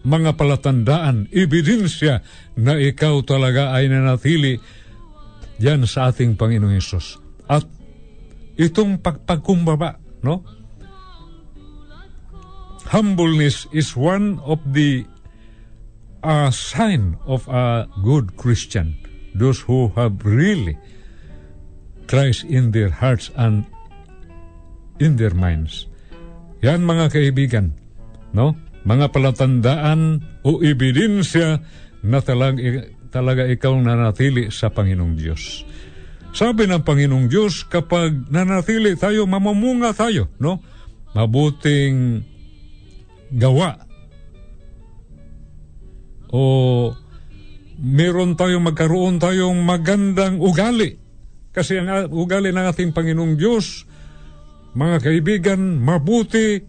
mga 0.02 0.34
palatandaan, 0.34 1.30
ebidensya 1.30 2.26
na 2.58 2.74
ikaw 2.74 3.22
talaga 3.22 3.70
ay 3.70 3.86
nanatili 3.86 4.58
yan 5.62 5.86
sa 5.86 6.10
ating 6.10 6.34
Panginoong 6.34 6.74
Yesus. 6.74 7.22
At 7.46 7.62
itong 8.58 8.98
pagpagkumbaba, 8.98 10.02
no? 10.26 10.42
Humbleness 12.90 13.70
is 13.70 13.94
one 13.94 14.42
of 14.42 14.58
the 14.66 15.06
uh, 16.20 16.50
sign 16.50 17.16
of 17.24 17.46
a 17.46 17.86
good 18.02 18.34
Christian. 18.36 18.98
Those 19.32 19.64
who 19.64 19.94
have 19.96 20.20
really 20.26 20.76
Christ 22.10 22.44
in 22.44 22.74
their 22.76 22.90
hearts 22.90 23.32
and 23.38 23.64
in 25.02 25.18
their 25.18 25.34
minds. 25.34 25.90
Yan 26.62 26.86
mga 26.86 27.10
kaibigan, 27.10 27.74
no? 28.30 28.54
Mga 28.86 29.10
palatandaan 29.10 30.22
o 30.46 30.62
ebidensya 30.62 31.58
na 32.06 32.22
talaga, 32.22 32.86
talaga 33.10 33.42
ikaw 33.50 33.74
nanatili 33.74 34.50
sa 34.54 34.70
Panginoong 34.70 35.14
Diyos. 35.18 35.66
Sabi 36.32 36.64
ng 36.64 36.80
Panginoong 36.80 37.26
Diyos, 37.28 37.66
kapag 37.68 38.30
nanatili 38.30 38.96
tayo, 38.96 39.28
mamamunga 39.28 39.92
tayo, 39.92 40.32
no? 40.40 40.62
Mabuting 41.12 42.24
gawa. 43.36 43.76
O 46.32 46.40
meron 47.82 48.38
tayong 48.38 48.64
magkaroon 48.64 49.20
tayong 49.20 49.60
magandang 49.60 50.40
ugali. 50.40 50.96
Kasi 51.52 51.76
ang 51.76 52.08
ugali 52.08 52.48
ng 52.48 52.64
ating 52.64 52.96
Panginoong 52.96 53.36
Diyos, 53.36 53.84
mga 54.72 54.96
kaibigan, 55.04 55.80
mabuti 55.80 56.60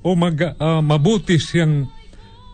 o 0.00 0.16
mag, 0.16 0.36
uh, 0.40 0.80
mabuti 0.80 1.36
siyang 1.36 1.88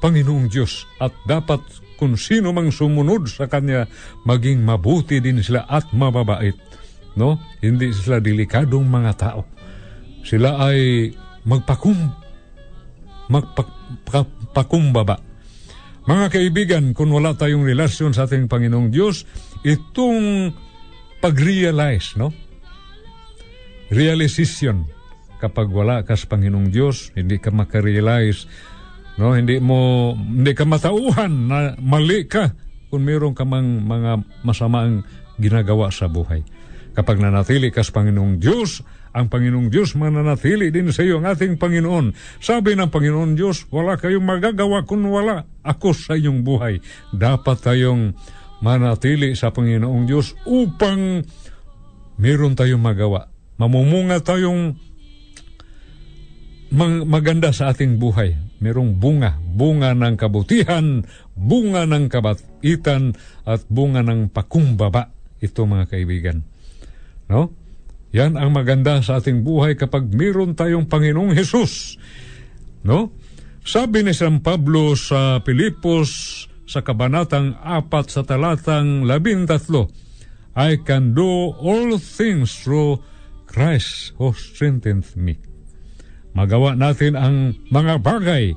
Panginoong 0.03 0.51
Diyos 0.51 0.85
at 1.01 1.15
dapat 1.25 1.63
kung 1.97 2.15
sino 2.21 2.53
mang 2.53 2.69
sumunod 2.69 3.27
sa 3.33 3.49
Kanya, 3.49 3.89
maging 4.29 4.61
mabuti 4.61 5.19
din 5.19 5.41
sila 5.41 5.65
at 5.65 5.91
mababait. 5.97 6.55
No? 7.17 7.41
Hindi 7.65 7.91
sila 7.97 8.21
delikadong 8.21 8.85
mga 8.85 9.13
tao. 9.17 9.49
Sila 10.21 10.61
ay 10.61 11.09
magpakum, 11.49 11.97
magpakumbaba. 13.33 15.17
Mga 16.07 16.27
kaibigan, 16.31 16.85
kung 16.95 17.11
wala 17.11 17.35
tayong 17.35 17.67
relasyon 17.67 18.15
sa 18.15 18.29
ating 18.29 18.47
Panginoong 18.47 18.93
Diyos, 18.95 19.27
itong 19.67 20.53
pag-realize, 21.19 22.15
no? 22.15 22.31
Realization. 23.93 24.89
Kapag 25.37 25.69
wala 25.69 26.01
ka 26.03 26.17
sa 26.17 26.27
Panginoong 26.33 26.73
Diyos, 26.73 27.13
hindi 27.13 27.37
ka 27.37 27.53
makarealize 27.53 28.49
No, 29.17 29.33
hindi 29.33 29.57
mo 29.65 30.13
hindi 30.13 30.53
ka 30.53 30.69
matauhan 30.69 31.49
na 31.49 31.73
mali 31.81 32.29
ka 32.29 32.53
kung 32.93 33.03
mayroon 33.03 33.33
ka 33.33 33.49
mang 33.49 33.89
mga 33.89 34.45
masamaang 34.45 35.03
ginagawa 35.41 35.89
sa 35.89 36.07
buhay. 36.07 36.45
Kapag 36.93 37.21
nanatili 37.21 37.73
ka 37.73 37.85
sa 37.85 37.93
Panginoong 37.97 38.41
Diyos, 38.41 38.81
ang 39.17 39.29
Panginoong 39.33 39.73
Diyos 39.73 39.97
mananatili 39.97 40.69
din 40.69 40.93
sa 40.93 41.05
iyo 41.05 41.21
ang 41.21 41.29
ating 41.29 41.57
Panginoon. 41.61 42.13
Sabi 42.41 42.77
ng 42.77 42.93
Panginoon 42.93 43.37
Diyos, 43.37 43.69
wala 43.73 43.97
kayong 43.97 44.25
magagawa 44.25 44.85
kung 44.85 45.05
wala 45.09 45.45
ako 45.65 45.93
sa 45.97 46.13
iyong 46.17 46.45
buhay. 46.45 46.81
Dapat 47.13 47.57
tayong 47.65 48.17
manatili 48.61 49.33
sa 49.37 49.53
Panginoong 49.53 50.05
Diyos 50.09 50.37
upang 50.45 51.25
meron 52.17 52.57
tayong 52.57 52.81
magawa. 52.81 53.36
Mamumunga 53.57 54.21
tayong 54.21 54.77
maganda 57.07 57.55
sa 57.55 57.73
ating 57.73 57.97
buhay 57.97 58.47
merong 58.61 58.97
bunga, 58.97 59.37
bunga 59.41 59.93
ng 59.93 60.17
kabutihan, 60.17 61.05
bunga 61.37 61.85
ng 61.85 62.09
kabatitan, 62.09 63.17
at 63.45 63.65
bunga 63.69 64.01
ng 64.01 64.33
pakumbaba. 64.33 65.13
Ito 65.41 65.69
mga 65.69 65.87
kaibigan. 65.93 66.41
No? 67.29 67.53
Yan 68.17 68.41
ang 68.41 68.57
maganda 68.57 69.05
sa 69.05 69.21
ating 69.21 69.45
buhay 69.45 69.77
kapag 69.77 70.09
meron 70.09 70.57
tayong 70.57 70.89
Panginoong 70.89 71.37
Hesus. 71.37 72.01
No? 72.87 73.13
Sabi 73.67 74.07
ni 74.07 74.17
San 74.17 74.41
Pablo 74.41 74.97
sa 74.97 75.43
Pilipos 75.43 76.09
sa 76.67 76.81
kabanatang 76.81 77.61
apat 77.61 78.09
sa 78.09 78.23
talatang 78.25 79.05
labintatlo, 79.05 79.91
I 80.57 80.81
can 80.81 81.13
do 81.13 81.53
all 81.61 82.01
things 82.01 82.57
through 82.57 83.05
Christ 83.57 84.13
who 84.21 84.37
strengthens 84.37 85.17
me 85.17 85.41
magawa 86.37 86.77
natin 86.77 87.17
ang 87.17 87.57
mga 87.73 88.05
bagay 88.05 88.53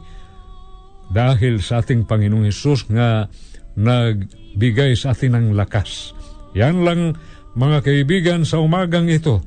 dahil 1.16 1.64
sa 1.64 1.80
ating 1.80 2.04
Panginoong 2.04 2.52
Hesus 2.52 2.92
nga 2.92 3.32
nagbigay 3.80 5.00
sa 5.00 5.16
atin 5.16 5.40
ng 5.40 5.48
lakas. 5.56 6.12
Yan 6.54 6.84
lang 6.84 7.16
mga 7.56 7.82
kaibigan 7.82 8.44
sa 8.44 8.60
umagang 8.60 9.08
ito. 9.08 9.40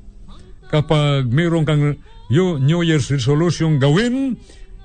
Kapag 0.73 1.29
mayroon 1.29 1.69
kang 1.69 2.01
New 2.33 2.81
Year's 2.81 3.13
resolution 3.13 3.77
gawin, 3.77 4.41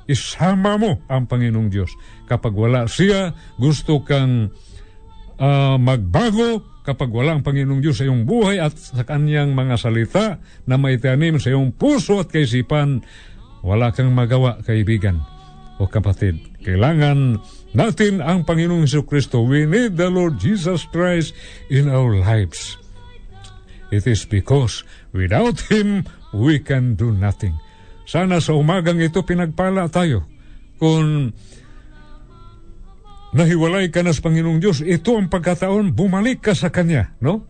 isama 0.06 0.76
mo 0.76 1.00
ang 1.08 1.26
Panginoong 1.26 1.72
Diyos. 1.72 1.96
Kapag 2.28 2.52
wala 2.52 2.84
siya, 2.86 3.32
gusto 3.56 4.04
kang 4.04 4.52
uh, 5.42 5.76
magbago, 5.80 6.82
kapag 6.88 7.12
wala 7.12 7.36
ang 7.36 7.44
Panginoong 7.44 7.84
Diyos 7.84 8.00
sa 8.00 8.08
iyong 8.08 8.24
buhay 8.24 8.64
at 8.64 8.76
sa 8.78 9.04
kanyang 9.04 9.52
mga 9.52 9.76
salita 9.76 10.26
na 10.64 10.80
maitanim 10.80 11.36
sa 11.36 11.52
iyong 11.52 11.76
puso 11.76 12.24
at 12.24 12.32
kaisipan, 12.32 13.04
wala 13.66 13.92
kang 13.92 14.14
magawa, 14.16 14.64
kaibigan 14.64 15.20
o 15.78 15.86
kapatid. 15.86 16.40
Kailangan 16.64 17.44
natin 17.76 18.24
ang 18.24 18.48
Panginoong 18.48 18.88
Heso 18.88 19.04
Kristo. 19.04 19.44
We 19.44 19.68
need 19.68 20.00
the 20.00 20.10
Lord 20.10 20.40
Jesus 20.40 20.88
Christ 20.90 21.36
in 21.68 21.92
our 21.92 22.18
lives. 22.18 22.80
It 23.92 24.08
is 24.08 24.24
because 24.28 24.84
without 25.12 25.64
Him, 25.68 26.08
we 26.36 26.60
can 26.60 26.96
do 26.96 27.12
nothing. 27.12 27.56
Sana 28.08 28.40
sa 28.40 28.56
umagang 28.56 29.04
ito 29.04 29.20
pinagpala 29.24 29.92
tayo. 29.92 30.24
Kung 30.80 31.36
nahiwalay 33.38 33.94
ka 33.94 34.02
na 34.02 34.12
sa 34.12 34.26
Panginoong 34.26 34.58
Diyos, 34.58 34.82
ito 34.82 35.14
ang 35.14 35.30
pagkataon, 35.30 35.94
bumalik 35.94 36.42
ka 36.42 36.58
sa 36.58 36.74
Kanya, 36.74 37.14
no? 37.22 37.46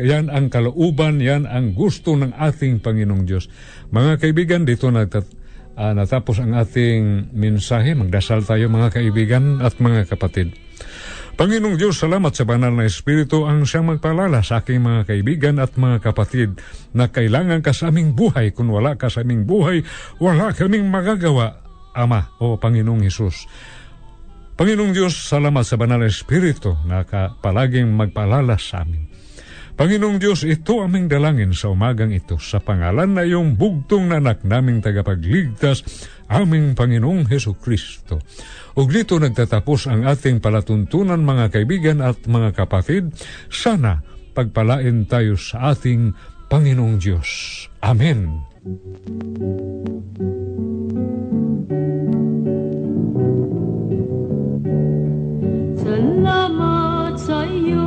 Yan 0.00 0.32
ang 0.32 0.48
kalooban, 0.48 1.20
yan 1.20 1.44
ang 1.44 1.76
gusto 1.76 2.16
ng 2.16 2.32
ating 2.32 2.80
Panginoong 2.80 3.28
Diyos. 3.28 3.50
Mga 3.92 4.22
kaibigan, 4.22 4.62
dito 4.64 4.88
natat, 4.88 5.28
uh, 5.76 5.92
natapos 5.92 6.40
ang 6.40 6.56
ating 6.56 7.34
mensahe. 7.36 7.92
Magdasal 7.92 8.46
tayo 8.48 8.72
mga 8.72 8.88
kaibigan 8.88 9.60
at 9.60 9.76
mga 9.76 10.08
kapatid. 10.08 10.56
Panginoong 11.32 11.80
Diyos, 11.80 11.96
salamat 11.96 12.32
sa 12.36 12.44
banal 12.44 12.76
na 12.76 12.84
Espiritu 12.84 13.48
ang 13.48 13.64
siyang 13.64 13.96
magpalala 13.96 14.44
sa 14.44 14.60
aking 14.60 14.84
mga 14.84 15.08
kaibigan 15.08 15.56
at 15.60 15.76
mga 15.80 16.04
kapatid 16.04 16.60
na 16.92 17.08
kailangan 17.08 17.64
ka 17.64 17.72
sa 17.72 17.88
aming 17.88 18.12
buhay. 18.12 18.52
Kung 18.52 18.68
wala 18.68 19.00
ka 19.00 19.08
sa 19.08 19.24
aming 19.24 19.48
buhay, 19.48 19.80
wala 20.20 20.52
kaming 20.52 20.88
magagawa, 20.92 21.60
Ama 21.92 22.36
o 22.40 22.56
Panginoong 22.56 23.04
Hesus. 23.04 23.44
Panginoong 24.62 24.94
Diyos, 24.94 25.26
salamat 25.26 25.66
sa 25.66 25.74
banal 25.74 25.98
na 25.98 26.06
Espiritu 26.06 26.78
na 26.86 27.02
ka 27.02 27.34
palaging 27.42 27.98
magpalala 27.98 28.54
sa 28.62 28.86
amin. 28.86 29.10
Panginoong 29.74 30.22
Diyos, 30.22 30.46
ito 30.46 30.78
aming 30.78 31.10
dalangin 31.10 31.50
sa 31.50 31.74
umagang 31.74 32.14
ito 32.14 32.38
sa 32.38 32.62
pangalan 32.62 33.10
na 33.10 33.26
iyong 33.26 33.58
bugtong 33.58 34.06
na 34.06 34.22
anak 34.22 34.46
naming 34.46 34.78
tagapagligtas, 34.78 35.82
aming 36.30 36.78
Panginoong 36.78 37.26
Heso 37.26 37.58
Kristo. 37.58 38.22
Ug 38.78 38.86
dito 38.86 39.18
nagtatapos 39.18 39.90
ang 39.90 40.06
ating 40.06 40.38
palatuntunan 40.38 41.18
mga 41.18 41.58
kaibigan 41.58 41.98
at 41.98 42.22
mga 42.30 42.54
kapatid. 42.54 43.10
Sana 43.50 43.98
pagpalain 44.30 45.10
tayo 45.10 45.34
sa 45.42 45.74
ating 45.74 46.14
Panginoong 46.46 47.02
Diyos. 47.02 47.66
Amen. 47.82 48.46
Salamat 55.92 57.20
sa 57.20 57.44
iyo. 57.44 57.84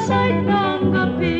O 0.00 0.06
Diyos 0.06 0.10
ay 0.10 1.39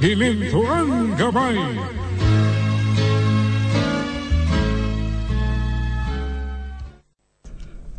Ginintuang 0.00 1.18
Gabay. 1.18 1.58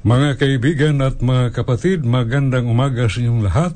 Mga 0.04 0.30
kaibigan 0.36 1.00
at 1.00 1.24
mga 1.24 1.56
kapatid, 1.56 2.04
magandang 2.04 2.68
umaga 2.68 3.08
sa 3.08 3.24
inyong 3.24 3.42
lahat. 3.46 3.74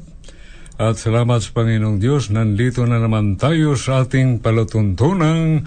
At 0.77 0.99
salamat 0.99 1.41
sa 1.41 1.56
Panginoong 1.58 1.97
Diyos, 1.97 2.30
nandito 2.30 2.86
na 2.86 3.01
naman 3.01 3.39
tayo 3.39 3.73
sa 3.80 4.06
ating 4.06 4.43
palatuntunang 4.43 5.65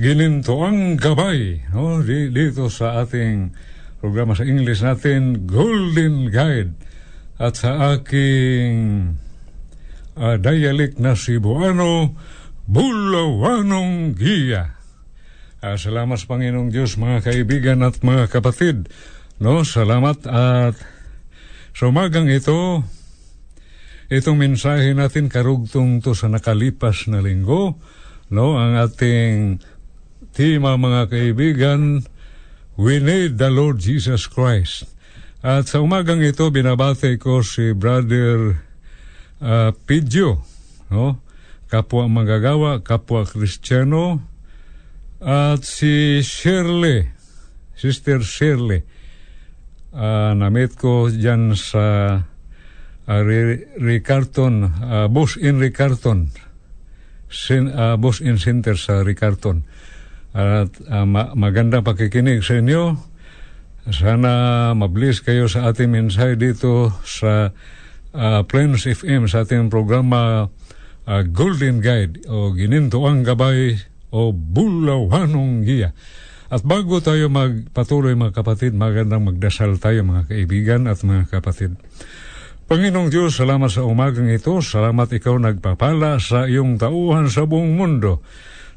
Ginintoang 0.00 0.96
Gabay. 0.96 1.68
No? 1.74 2.00
Di- 2.00 2.32
Dito 2.32 2.70
sa 2.72 3.04
ating 3.04 3.52
programa 4.00 4.32
sa 4.32 4.48
English 4.48 4.80
natin, 4.80 5.44
Golden 5.44 6.32
Guide. 6.32 6.72
At 7.36 7.60
sa 7.60 7.96
aking 7.96 8.72
ah, 10.16 10.38
dialect 10.40 10.98
na 10.98 11.18
Cebuano, 11.18 12.14
Bulawanong 12.70 14.14
Giya. 14.14 14.78
Ah, 15.60 15.76
salamat 15.76 16.16
sa 16.16 16.30
Panginoong 16.30 16.72
Diyos 16.72 16.96
mga 16.96 17.20
kaibigan 17.26 17.84
at 17.84 18.00
mga 18.00 18.32
kapatid. 18.32 18.88
No, 19.36 19.66
salamat 19.66 20.24
at 20.30 20.78
sa 21.76 21.84
umagang 21.88 22.26
ito, 22.32 22.82
itong 24.08 24.38
mensahe 24.38 24.96
natin 24.96 25.28
karugtong 25.28 26.02
to 26.02 26.16
sa 26.16 26.26
nakalipas 26.26 27.06
na 27.06 27.22
linggo, 27.22 27.78
no, 28.32 28.56
ang 28.56 28.78
ating 28.78 29.60
tema 30.34 30.78
mga 30.78 31.10
kaibigan, 31.10 32.04
We 32.80 32.96
need 32.96 33.36
the 33.36 33.52
Lord 33.52 33.76
Jesus 33.76 34.24
Christ. 34.24 34.88
At 35.44 35.68
sa 35.68 35.84
umagang 35.84 36.24
ito, 36.24 36.48
binabate 36.48 37.20
ko 37.20 37.44
si 37.44 37.76
Brother 37.76 38.69
uh, 39.40 39.72
Pidyo, 39.84 40.44
no? 40.92 41.20
kapwa 41.70 42.10
magagawa, 42.10 42.82
kapwa 42.82 43.24
Kristiyano, 43.24 44.20
at 45.20 45.62
si 45.62 46.24
Shirley, 46.24 47.12
Sister 47.76 48.24
Shirley, 48.24 48.82
uh, 49.92 50.32
namit 50.34 50.74
ko 50.80 51.12
dyan 51.12 51.54
sa 51.54 51.84
uh, 53.06 53.20
Ricarton, 53.78 54.66
uh, 54.66 55.06
Bus 55.06 55.36
in 55.36 55.60
Ricarton, 55.60 56.32
sin, 57.30 57.70
uh, 57.70 57.94
Bus 58.00 58.18
in 58.18 58.40
Center 58.40 58.74
sa 58.74 59.06
Ricarton. 59.06 59.62
At 60.34 60.74
uh, 60.86 61.06
ma- 61.06 61.34
magandang 61.34 61.86
pakikinig 61.86 62.42
sa 62.42 62.58
inyo. 62.58 62.98
Sana 63.90 64.70
mablis 64.76 65.24
kayo 65.24 65.50
sa 65.50 65.70
ating 65.70 65.90
mensahe 65.90 66.38
dito 66.38 66.94
sa 67.02 67.50
uh, 68.14 68.42
Plains 68.46 68.86
FM 68.86 69.30
sa 69.30 69.46
ating 69.46 69.70
programa 69.70 70.48
uh, 71.06 71.22
Golden 71.26 71.82
Guide 71.82 72.26
o 72.26 72.54
Ginintuang 72.54 73.22
Gabay 73.22 73.78
o 74.10 74.34
Bulawanong 74.34 75.62
Giya. 75.66 75.94
At 76.50 76.66
bago 76.66 76.98
tayo 76.98 77.30
magpatuloy 77.30 78.18
mga 78.18 78.42
kapatid, 78.42 78.74
magandang 78.74 79.22
magdasal 79.22 79.78
tayo 79.78 80.02
mga 80.02 80.34
kaibigan 80.34 80.90
at 80.90 80.98
mga 81.06 81.30
kapatid. 81.30 81.78
Panginoong 82.66 83.10
Diyos, 83.10 83.38
salamat 83.38 83.70
sa 83.70 83.82
umagang 83.82 84.30
ito. 84.30 84.62
Salamat 84.62 85.10
ikaw 85.10 85.38
nagpapala 85.38 86.22
sa 86.22 86.46
iyong 86.46 86.78
tauhan 86.78 87.26
sa 87.26 87.46
buong 87.46 87.74
mundo. 87.74 88.22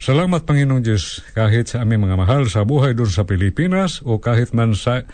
Salamat 0.01 0.49
Panginoong 0.49 0.81
Diyos 0.81 1.21
kahit 1.37 1.73
sa 1.73 1.85
aming 1.85 2.09
mga 2.09 2.17
mahal 2.17 2.49
sa 2.49 2.65
buhay 2.65 2.97
doon 2.97 3.07
sa 3.13 3.23
Pilipinas 3.23 4.01
o 4.01 4.17
kahit 4.17 4.51
man 4.51 4.73
sa, 4.73 5.05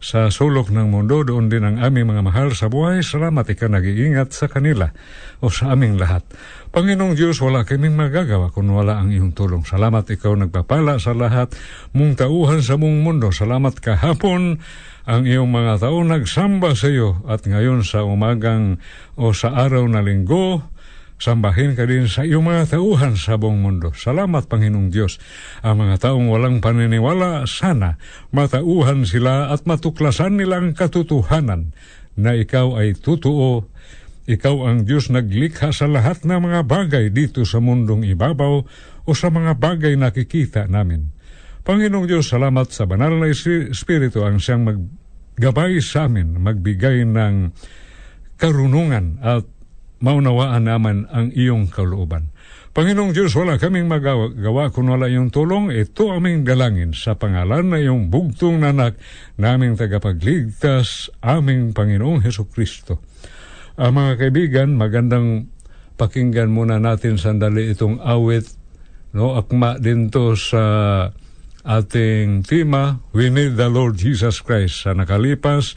sa 0.00 0.28
sulok 0.28 0.68
ng 0.72 0.92
mundo 0.92 1.24
doon 1.24 1.48
din 1.48 1.64
ang 1.64 1.76
aming 1.80 2.12
mga 2.12 2.22
mahal 2.22 2.48
sa 2.52 2.68
buhay. 2.68 3.00
Salamat 3.00 3.48
ikaw 3.48 3.72
nag-iingat 3.72 4.32
sa 4.32 4.46
kanila 4.46 4.92
o 5.40 5.48
sa 5.48 5.72
aming 5.72 5.96
lahat. 5.96 6.22
Panginoong 6.70 7.16
Diyos, 7.16 7.40
wala 7.40 7.64
kaming 7.64 7.96
magagawa 7.96 8.52
kung 8.52 8.68
wala 8.68 9.00
ang 9.00 9.08
iyong 9.08 9.32
tulong. 9.32 9.64
Salamat 9.64 10.04
ikaw 10.12 10.36
nagpapala 10.36 11.00
sa 11.00 11.16
lahat 11.16 11.56
mong 11.96 12.20
tauhan 12.20 12.60
sa 12.60 12.76
buong 12.76 13.00
mundo. 13.00 13.32
Salamat 13.32 13.80
kahapon 13.80 14.60
ang 15.06 15.22
iyong 15.22 15.48
mga 15.48 15.86
tao 15.86 16.02
nagsamba 16.02 16.74
sa 16.74 16.90
iyo 16.90 17.22
at 17.30 17.46
ngayon 17.46 17.86
sa 17.86 18.02
umagang 18.02 18.82
o 19.14 19.30
sa 19.30 19.54
araw 19.54 19.86
na 19.86 20.02
linggo, 20.02 20.66
Sambahin 21.16 21.72
ka 21.72 21.88
din 21.88 22.04
sa 22.12 22.28
iyong 22.28 22.44
mga 22.44 22.76
tauhan 22.76 23.16
sa 23.16 23.40
buong 23.40 23.64
mundo. 23.64 23.88
Salamat, 23.96 24.52
Panginoong 24.52 24.92
Diyos. 24.92 25.16
Ang 25.64 25.88
mga 25.88 26.08
taong 26.08 26.28
walang 26.28 26.60
paniniwala, 26.60 27.48
sana 27.48 27.96
matauhan 28.36 29.08
sila 29.08 29.48
at 29.48 29.64
matuklasan 29.64 30.36
nilang 30.36 30.76
katotohanan 30.76 31.72
na 32.20 32.36
ikaw 32.36 32.76
ay 32.76 32.92
totoo. 33.00 33.64
Ikaw 34.28 34.56
ang 34.68 34.78
Diyos 34.84 35.08
naglikha 35.08 35.72
sa 35.72 35.88
lahat 35.88 36.28
ng 36.28 36.36
mga 36.36 36.60
bagay 36.68 37.08
dito 37.08 37.48
sa 37.48 37.64
mundong 37.64 38.04
ibabaw 38.12 38.54
o 39.08 39.10
sa 39.16 39.32
mga 39.32 39.56
bagay 39.56 39.96
nakikita 39.96 40.68
namin. 40.68 41.16
Panginoong 41.64 42.04
Diyos, 42.04 42.28
salamat 42.28 42.68
sa 42.76 42.84
banal 42.84 43.16
na 43.16 43.32
Espiritu 43.32 44.20
ang 44.20 44.36
siyang 44.36 44.68
maggabay 44.68 45.80
sa 45.80 46.12
amin, 46.12 46.36
magbigay 46.36 47.08
ng 47.08 47.56
karunungan 48.36 49.16
at 49.24 49.55
maunawaan 50.00 50.68
naman 50.68 51.08
ang 51.08 51.32
iyong 51.32 51.72
kalooban. 51.72 52.32
Panginoong 52.76 53.16
Diyos, 53.16 53.32
wala 53.32 53.56
kaming 53.56 53.88
magawa 53.88 54.68
kung 54.68 54.92
wala 54.92 55.08
iyong 55.08 55.32
tulong. 55.32 55.72
Ito 55.72 56.12
aming 56.12 56.44
dalangin 56.44 56.92
sa 56.92 57.16
pangalan 57.16 57.72
na 57.72 57.80
iyong 57.80 58.12
bugtong 58.12 58.60
nanak 58.60 59.00
naming 59.40 59.80
tagapagligtas, 59.80 61.08
aming 61.24 61.72
Panginoong 61.72 62.20
Heso 62.20 62.44
Kristo. 62.44 63.00
Ang 63.80 63.96
mga 63.96 64.12
kaibigan, 64.20 64.76
magandang 64.76 65.48
pakinggan 65.96 66.52
muna 66.52 66.76
natin 66.76 67.16
sandali 67.16 67.72
itong 67.72 67.96
awit. 68.04 68.44
No, 69.16 69.40
akma 69.40 69.80
din 69.80 70.12
to 70.12 70.36
sa 70.36 70.64
ating 71.64 72.44
tema, 72.44 73.00
We 73.16 73.32
Need 73.32 73.56
the 73.56 73.72
Lord 73.72 73.96
Jesus 73.96 74.44
Christ. 74.44 74.84
Sa 74.84 74.92
nakalipas, 74.92 75.72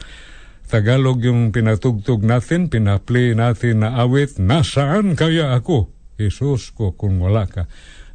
Tagalog 0.70 1.18
yung 1.26 1.50
pinatugtog 1.50 2.22
natin, 2.22 2.70
pinaplay 2.70 3.34
natin 3.34 3.82
na 3.82 3.98
awit, 3.98 4.38
Nasaan 4.38 5.18
kaya 5.18 5.50
ako? 5.58 5.90
Jesus 6.14 6.70
ko 6.70 6.94
kung 6.94 7.18
wala 7.18 7.50
ka. 7.50 7.66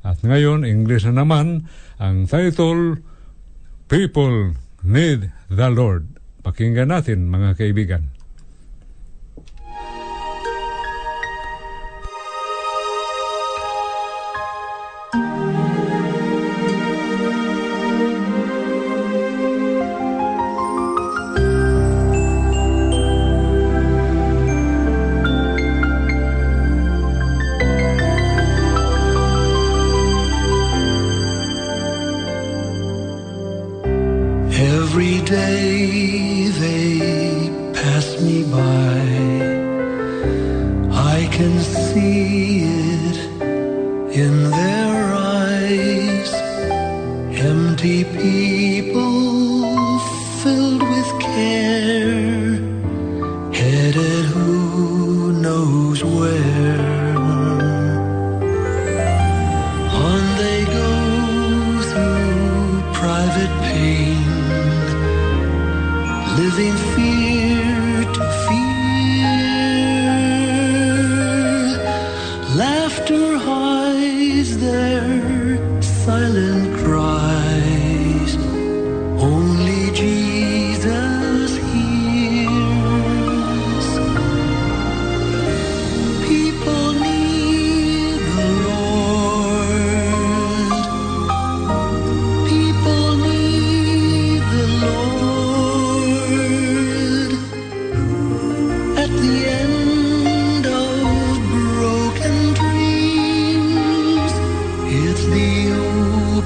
At 0.07 0.23
ngayon, 0.23 0.63
English 0.63 1.03
na 1.03 1.27
naman, 1.27 1.67
ang 1.99 2.31
title, 2.31 3.03
People 3.91 4.55
Need 4.87 5.35
the 5.51 5.67
Lord. 5.67 6.15
Pakinggan 6.47 6.95
natin 6.95 7.27
mga 7.27 7.59
kaibigan. 7.59 8.14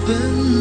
Open 0.10 0.59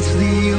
it's 0.00 0.14
the 0.14 0.49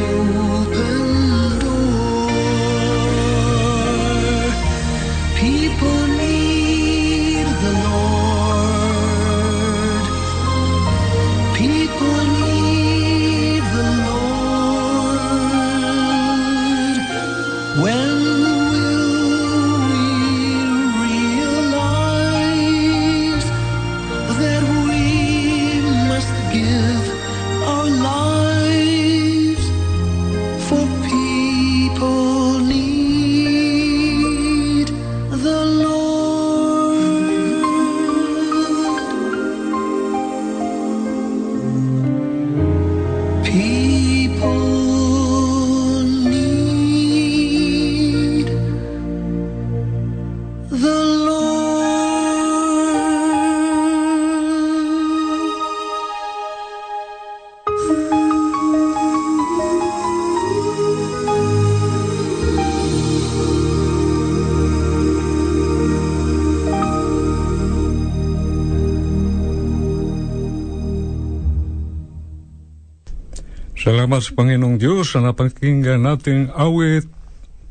Salamat 74.12 74.28
sa 74.28 74.40
Panginoong 74.44 74.76
Diyos 74.76 75.08
sa 75.08 75.24
napakinggan 75.24 76.04
nating 76.04 76.52
awit, 76.52 77.08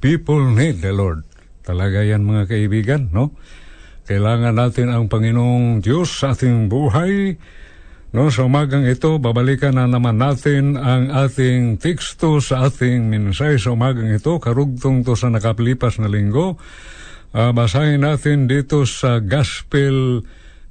People 0.01 0.41
Need 0.57 0.81
the 0.81 0.89
Lord. 0.89 1.21
Talaga 1.61 2.01
yan 2.01 2.25
mga 2.25 2.49
kaibigan, 2.49 3.13
no? 3.13 3.37
Kailangan 4.09 4.57
natin 4.57 4.89
ang 4.89 5.05
Panginoong 5.05 5.85
Diyos 5.85 6.09
sa 6.09 6.33
ating 6.33 6.73
buhay. 6.73 7.37
No, 8.17 8.33
sa 8.33 8.49
umagang 8.49 8.89
ito, 8.89 9.21
babalikan 9.21 9.77
na 9.77 9.85
naman 9.85 10.17
natin 10.17 10.81
ang 10.81 11.13
ating 11.13 11.77
teksto 11.77 12.41
sa 12.41 12.73
ating 12.73 13.13
mensahe 13.13 13.61
sa 13.61 13.77
umagang 13.77 14.09
ito, 14.09 14.41
karugtong 14.41 15.05
to 15.05 15.13
sa 15.13 15.29
nakapilipas 15.29 16.01
na 16.01 16.09
linggo. 16.09 16.57
Ah, 17.37 17.53
basahin 17.53 18.01
natin 18.01 18.49
dito 18.49 18.89
sa 18.89 19.21
Gospel 19.21 20.25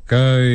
kay 0.09 0.49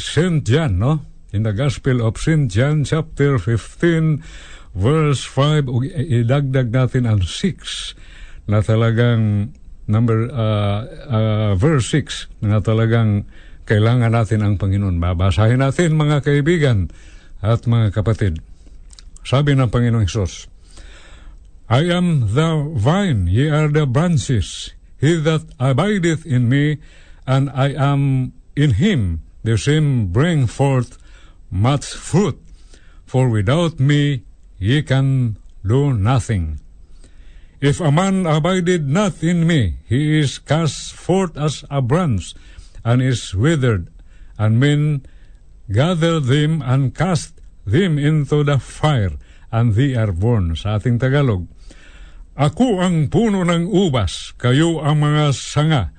St. 0.00 0.40
John, 0.48 0.80
no? 0.80 1.15
In 1.36 1.44
the 1.44 1.52
Gospel 1.52 2.00
of 2.00 2.16
St. 2.16 2.48
John, 2.48 2.88
chapter 2.88 3.36
15, 3.36 4.24
verse 4.72 5.20
5, 5.20 5.68
ug 5.68 5.84
idagdag 5.84 6.72
natin 6.72 7.04
ang 7.04 7.20
6 7.20 8.48
na 8.48 8.64
talagang 8.64 9.52
number 9.84 10.32
uh, 10.32 10.88
uh, 10.88 11.52
verse 11.60 11.92
6 11.92 12.40
na 12.40 12.64
talagang 12.64 13.28
kailangan 13.68 14.16
natin 14.16 14.40
ang 14.40 14.56
Panginoon. 14.56 14.96
Babasahin 14.96 15.60
natin 15.60 16.00
mga 16.00 16.24
kaibigan 16.24 16.88
at 17.44 17.68
mga 17.68 17.92
kapatid. 17.92 18.40
Sabi 19.20 19.52
ng 19.52 19.68
Panginoong 19.68 20.08
Isos, 20.08 20.48
I 21.68 21.84
am 21.92 22.32
the 22.32 22.64
vine, 22.80 23.28
ye 23.28 23.52
are 23.52 23.68
the 23.68 23.84
branches. 23.84 24.72
He 24.96 25.20
that 25.20 25.44
abideth 25.60 26.24
in 26.24 26.48
me, 26.48 26.80
and 27.28 27.52
I 27.52 27.76
am 27.76 28.32
in 28.56 28.80
him, 28.80 29.20
the 29.44 29.60
same 29.60 30.08
bring 30.08 30.48
forth 30.48 30.96
much 31.50 31.86
fruit. 31.86 32.38
For 33.06 33.28
without 33.28 33.78
me 33.78 34.24
ye 34.58 34.82
can 34.82 35.38
do 35.64 35.94
nothing. 35.94 36.60
If 37.60 37.80
a 37.80 37.90
man 37.90 38.26
abided 38.26 38.86
not 38.86 39.22
in 39.22 39.46
me, 39.46 39.80
he 39.88 40.20
is 40.20 40.38
cast 40.38 40.92
forth 40.92 41.38
as 41.38 41.64
a 41.70 41.80
branch, 41.80 42.36
and 42.84 43.00
is 43.00 43.34
withered, 43.34 43.88
and 44.36 44.60
men 44.60 45.08
gather 45.72 46.20
them 46.20 46.60
and 46.60 46.94
cast 46.94 47.40
them 47.64 47.98
into 47.98 48.44
the 48.44 48.60
fire, 48.60 49.16
and 49.50 49.72
they 49.72 49.96
are 49.96 50.12
born. 50.12 50.54
Sa 50.54 50.76
ating 50.76 51.00
Tagalog, 51.00 51.48
Ako 52.36 52.84
ang 52.84 53.08
puno 53.08 53.48
ng 53.48 53.64
ubas, 53.72 54.36
kayo 54.36 54.84
ang 54.84 55.00
mga 55.00 55.32
sanga. 55.32 55.95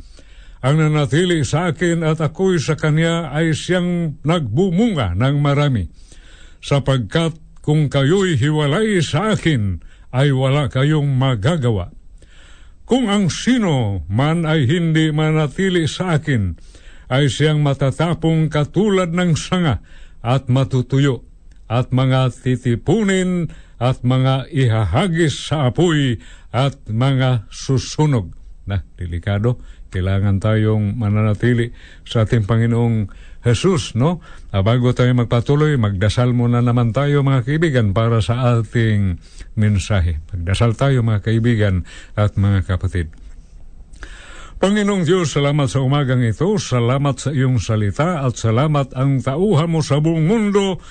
Ang 0.68 0.84
nanatili 0.84 1.48
sa 1.48 1.72
akin 1.72 2.04
at 2.04 2.20
ako'y 2.20 2.60
sa 2.60 2.76
kanya 2.76 3.32
ay 3.32 3.56
siyang 3.56 4.20
nagbumunga 4.28 5.16
ng 5.16 5.40
marami. 5.40 5.88
Sapagkat 6.60 7.40
kung 7.64 7.88
kayo'y 7.88 8.36
hiwalay 8.36 9.00
sa 9.00 9.32
akin, 9.32 9.80
ay 10.12 10.36
wala 10.36 10.68
kayong 10.68 11.08
magagawa. 11.16 11.96
Kung 12.84 13.08
ang 13.08 13.32
sino 13.32 14.04
man 14.12 14.44
ay 14.44 14.68
hindi 14.68 15.08
manatili 15.16 15.88
sa 15.88 16.20
akin, 16.20 16.60
ay 17.08 17.32
siyang 17.32 17.64
matatapong 17.64 18.52
katulad 18.52 19.16
ng 19.16 19.40
sanga 19.40 19.80
at 20.20 20.52
matutuyo 20.52 21.24
at 21.72 21.96
mga 21.96 22.36
titipunin 22.44 23.48
at 23.80 24.04
mga 24.04 24.52
ihahagis 24.52 25.48
sa 25.48 25.72
apoy 25.72 26.20
at 26.52 26.76
mga 26.92 27.48
susunog. 27.56 28.36
Na, 28.68 28.84
delikado. 29.00 29.64
Kailangan 29.88 30.44
tayong 30.44 31.00
mananatili 31.00 31.72
sa 32.04 32.28
ating 32.28 32.44
Panginoong 32.44 33.08
Jesus, 33.48 33.96
no? 33.96 34.20
Ah, 34.52 34.60
bago 34.60 34.92
tayo 34.92 35.16
magpatuloy, 35.16 35.80
magdasal 35.80 36.36
muna 36.36 36.60
naman 36.60 36.92
tayo 36.92 37.24
mga 37.24 37.48
kaibigan 37.48 37.96
para 37.96 38.20
sa 38.20 38.60
ating 38.60 39.24
mensahe. 39.56 40.20
Magdasal 40.36 40.76
tayo 40.76 41.00
mga 41.00 41.24
kaibigan 41.24 41.88
at 42.20 42.36
mga 42.36 42.68
kapatid. 42.68 43.08
Panginoong 44.58 45.06
Diyos, 45.06 45.38
salamat 45.38 45.70
sa 45.70 45.86
umagang 45.86 46.26
ito, 46.26 46.58
salamat 46.58 47.16
sa 47.16 47.30
iyong 47.30 47.62
salita 47.62 48.26
at 48.26 48.36
salamat 48.36 48.92
ang 48.98 49.22
tauhan 49.22 49.70
mo 49.70 49.86
sa 49.86 50.02
buong 50.02 50.26
mundo. 50.26 50.82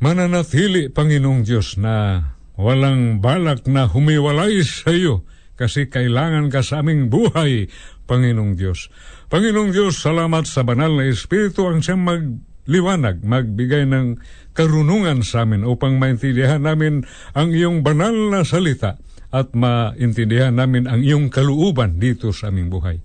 Mananatili, 0.00 0.88
Panginoong 0.88 1.44
Diyos, 1.44 1.76
na 1.76 2.24
walang 2.56 3.20
balak 3.20 3.68
na 3.68 3.84
humiwalay 3.84 4.64
sa 4.64 4.88
iyo 4.88 5.28
kasi 5.56 5.88
kailangan 5.88 6.52
ka 6.52 6.60
sa 6.60 6.84
aming 6.84 7.08
buhay, 7.08 7.72
Panginoong 8.06 8.54
Diyos. 8.54 8.92
Panginoong 9.32 9.74
Diyos, 9.74 9.98
salamat 9.98 10.46
sa 10.46 10.62
banal 10.62 10.94
na 10.94 11.10
Espiritu 11.10 11.66
ang 11.66 11.82
siyang 11.82 12.06
magliwanag, 12.06 13.26
magbigay 13.26 13.88
ng 13.90 14.22
karunungan 14.54 15.26
sa 15.26 15.42
amin 15.42 15.66
upang 15.66 15.98
maintindihan 15.98 16.62
namin 16.62 17.02
ang 17.34 17.50
iyong 17.50 17.82
banal 17.82 18.14
na 18.30 18.46
salita 18.46 18.96
at 19.34 19.52
maintindihan 19.52 20.54
namin 20.54 20.86
ang 20.86 21.02
iyong 21.02 21.28
kaluuban 21.28 21.98
dito 21.98 22.30
sa 22.30 22.48
aming 22.48 22.70
buhay. 22.70 23.02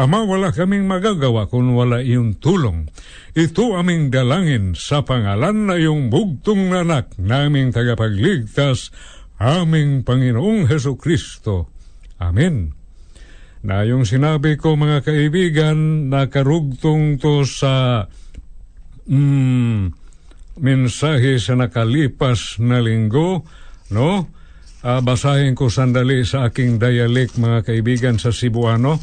Ama, 0.00 0.24
wala 0.24 0.50
kaming 0.50 0.88
magagawa 0.88 1.48
kung 1.48 1.76
wala 1.76 2.00
iyong 2.00 2.40
tulong. 2.40 2.88
Ito 3.36 3.76
aming 3.78 4.12
dalangin 4.12 4.76
sa 4.76 5.04
pangalan 5.04 5.70
na 5.70 5.76
iyong 5.76 6.08
bugtong 6.08 6.72
nanak 6.72 7.14
naming 7.16 7.70
tagapagligtas, 7.70 8.92
aming 9.40 10.04
Panginoong 10.04 10.68
Heso 10.68 10.96
Kristo. 11.00 11.79
Amen. 12.20 12.76
Na 13.64 13.84
yung 13.84 14.04
sinabi 14.04 14.60
ko 14.60 14.76
mga 14.76 15.04
kaibigan, 15.04 16.08
nakarugtong 16.12 17.16
to 17.20 17.44
sa 17.48 18.04
mm, 19.08 19.92
mensahe 20.60 21.40
sa 21.40 21.56
nakalipas 21.56 22.60
na 22.60 22.80
linggo, 22.80 23.44
no? 23.92 24.28
Ah, 24.80 25.04
basahin 25.04 25.52
ko 25.52 25.68
sandali 25.68 26.24
sa 26.24 26.48
aking 26.48 26.80
dialect 26.80 27.36
mga 27.36 27.68
kaibigan 27.68 28.16
sa 28.16 28.32
Cebuano. 28.32 28.96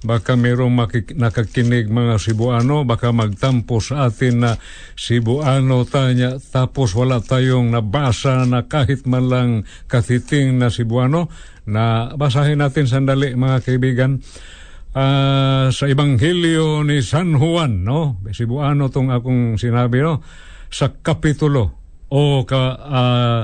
Baka 0.00 0.32
mayroong 0.34 0.74
makik- 0.74 1.14
nakakinig 1.14 1.86
mga 1.86 2.18
Cebuano, 2.18 2.82
baka 2.82 3.14
magtampo 3.14 3.78
sa 3.78 4.10
atin 4.10 4.42
na 4.42 4.52
Cebuano 4.96 5.86
tanya, 5.86 6.40
tapos 6.40 6.96
wala 6.98 7.22
tayong 7.22 7.70
nabasa 7.70 8.42
na 8.48 8.66
kahit 8.66 9.06
man 9.06 9.28
lang 9.28 9.50
katiting 9.86 10.56
na 10.58 10.72
Cebuano, 10.72 11.30
na 11.70 12.12
basahin 12.18 12.58
natin 12.58 12.90
sandali 12.90 13.38
mga 13.38 13.62
kaibigan. 13.62 14.18
Ah, 14.90 15.70
sa 15.70 15.86
Ebanghelyo 15.86 16.82
ni 16.82 16.98
San 16.98 17.38
Juan, 17.38 17.86
no? 17.86 18.18
Cebuano 18.34 18.90
tong 18.90 19.14
akong 19.14 19.54
sinabi, 19.54 20.02
no? 20.02 20.18
Sa 20.66 20.90
kapitulo 20.90 21.78
o 22.10 22.42
ka, 22.42 22.62
ah, 22.74 23.42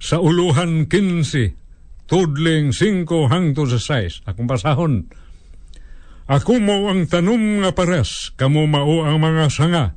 sa 0.00 0.16
uluhan 0.24 0.88
15, 0.88 2.08
tudling 2.08 2.72
5 2.72 3.28
hangtod 3.28 3.68
sa 3.76 4.00
6. 4.00 4.24
Akong 4.24 4.48
basahon. 4.48 5.04
Ako 6.26 6.58
mo 6.58 6.90
ang 6.90 7.06
tanom 7.06 7.62
nga 7.62 7.70
pares, 7.70 8.34
kamo 8.34 8.66
mao 8.66 9.06
ang 9.06 9.22
mga 9.22 9.46
sanga. 9.46 9.94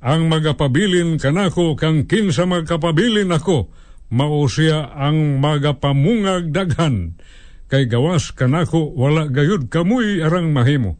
Ang 0.00 0.32
magapabilin 0.32 1.20
kanako 1.20 1.76
kang 1.76 2.08
kinsa 2.08 2.48
magkapabilin 2.48 3.30
ako, 3.30 3.68
mao 4.10 4.44
siya 4.50 4.90
ang 4.92 5.38
magapamungag 5.38 6.50
daghan. 6.50 7.16
Kay 7.70 7.86
gawas 7.86 8.34
kanako 8.34 8.90
wala 8.98 9.30
gayud 9.30 9.70
kamuy 9.70 10.20
arang 10.20 10.50
mahimo. 10.50 10.98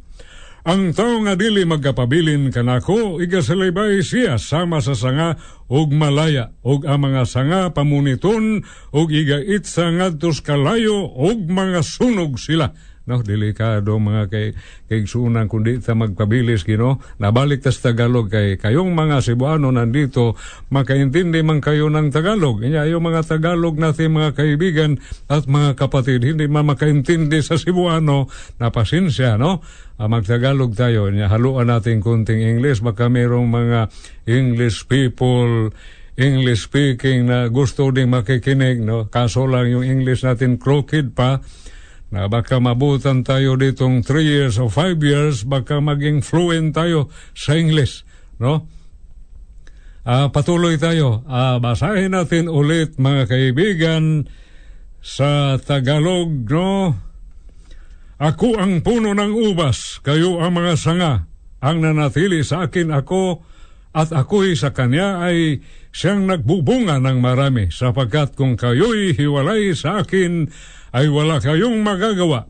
Ang 0.61 0.93
tao 0.93 1.25
nga 1.25 1.41
dili 1.41 1.65
magkapabilin 1.65 2.53
kanako, 2.53 3.17
igasalibay 3.17 4.05
siya 4.05 4.37
sama 4.37 4.85
sa 4.85 4.93
sanga 4.93 5.41
ug 5.73 5.89
malaya, 5.89 6.53
ug 6.61 6.85
ang 6.85 7.09
mga 7.09 7.23
sanga 7.25 7.61
pamuniton, 7.73 8.61
ug 8.93 9.09
igait 9.09 9.65
sa 9.65 9.89
ngadtos 9.89 10.45
kalayo, 10.45 11.09
ug 11.17 11.49
mga 11.49 11.81
sunog 11.81 12.37
sila. 12.37 12.77
No, 13.11 13.27
delikado 13.27 13.99
mga 13.99 14.31
kay 14.31 14.55
kay 14.87 15.03
sunan 15.03 15.51
kundi 15.51 15.83
ta 15.83 15.99
magpabilis 15.99 16.63
kino. 16.63 17.03
Nabalik 17.19 17.59
tas 17.59 17.83
Tagalog 17.83 18.31
kay 18.31 18.55
kayong 18.55 18.95
mga 18.95 19.19
Cebuano 19.27 19.75
nandito 19.75 20.39
makaintindi 20.71 21.43
man 21.43 21.59
kayo 21.59 21.91
ng 21.91 22.15
Tagalog. 22.15 22.63
Inya 22.63 22.87
yung 22.87 23.03
mga 23.03 23.27
Tagalog 23.27 23.83
natin 23.83 24.15
mga 24.15 24.39
kaibigan 24.39 25.03
at 25.27 25.51
mga 25.51 25.75
kapatid 25.75 26.23
hindi 26.23 26.47
man 26.47 26.71
makaintindi 26.71 27.43
sa 27.43 27.59
Cebuano 27.59 28.31
na 28.63 28.71
pasensya 28.71 29.35
no. 29.35 29.59
Ah, 29.99 30.07
magtagalog 30.07 30.79
tayo. 30.79 31.11
Inya 31.11 31.27
haluan 31.27 31.67
natin 31.67 31.99
kunting 31.99 32.39
English 32.39 32.79
baka 32.79 33.11
mayroong 33.11 33.51
mga 33.51 33.91
English 34.31 34.87
people 34.87 35.75
English 36.15 36.69
speaking 36.69 37.27
na 37.27 37.49
gusto 37.51 37.91
ding 37.91 38.13
makikinig 38.13 38.79
no. 38.87 39.11
Kaso 39.11 39.51
lang 39.51 39.67
yung 39.73 39.83
English 39.83 40.23
natin 40.23 40.63
crooked 40.63 41.11
pa 41.17 41.43
na 42.11 42.27
baka 42.27 42.59
mabutan 42.59 43.23
tayo 43.23 43.55
ditong 43.55 44.03
3 44.03 44.23
years 44.23 44.55
o 44.59 44.67
5 44.67 44.99
years, 44.99 45.47
baka 45.47 45.79
maging 45.79 46.27
fluent 46.27 46.75
tayo 46.75 47.07
sa 47.39 47.55
English, 47.55 48.03
no? 48.43 48.67
Ah, 50.03 50.27
patuloy 50.35 50.75
tayo. 50.75 51.23
Ah, 51.31 51.63
basahin 51.63 52.19
natin 52.19 52.51
ulit 52.51 52.99
mga 52.99 53.31
kaibigan 53.31 54.27
sa 54.99 55.55
Tagalog, 55.63 56.51
no? 56.51 56.99
Ako 58.21 58.59
ang 58.59 58.83
puno 58.85 59.17
ng 59.17 59.33
ubas, 59.33 60.03
kayo 60.05 60.43
ang 60.43 60.59
mga 60.59 60.75
sanga. 60.77 61.25
Ang 61.63 61.85
nanatili 61.85 62.45
sa 62.45 62.69
akin 62.69 62.93
ako 62.93 63.41
at 63.91 64.13
ako'y 64.13 64.55
sa 64.55 64.71
kanya 64.75 65.25
ay 65.25 65.63
siyang 65.91 66.29
nagbubunga 66.29 67.03
ng 67.03 67.19
marami 67.19 67.69
sapagkat 67.75 68.39
kung 68.39 68.55
kayo'y 68.55 69.17
hiwalay 69.19 69.75
sa 69.75 70.05
akin 70.05 70.47
ay 70.95 71.07
wala 71.11 71.39
kayong 71.39 71.83
magagawa. 71.83 72.47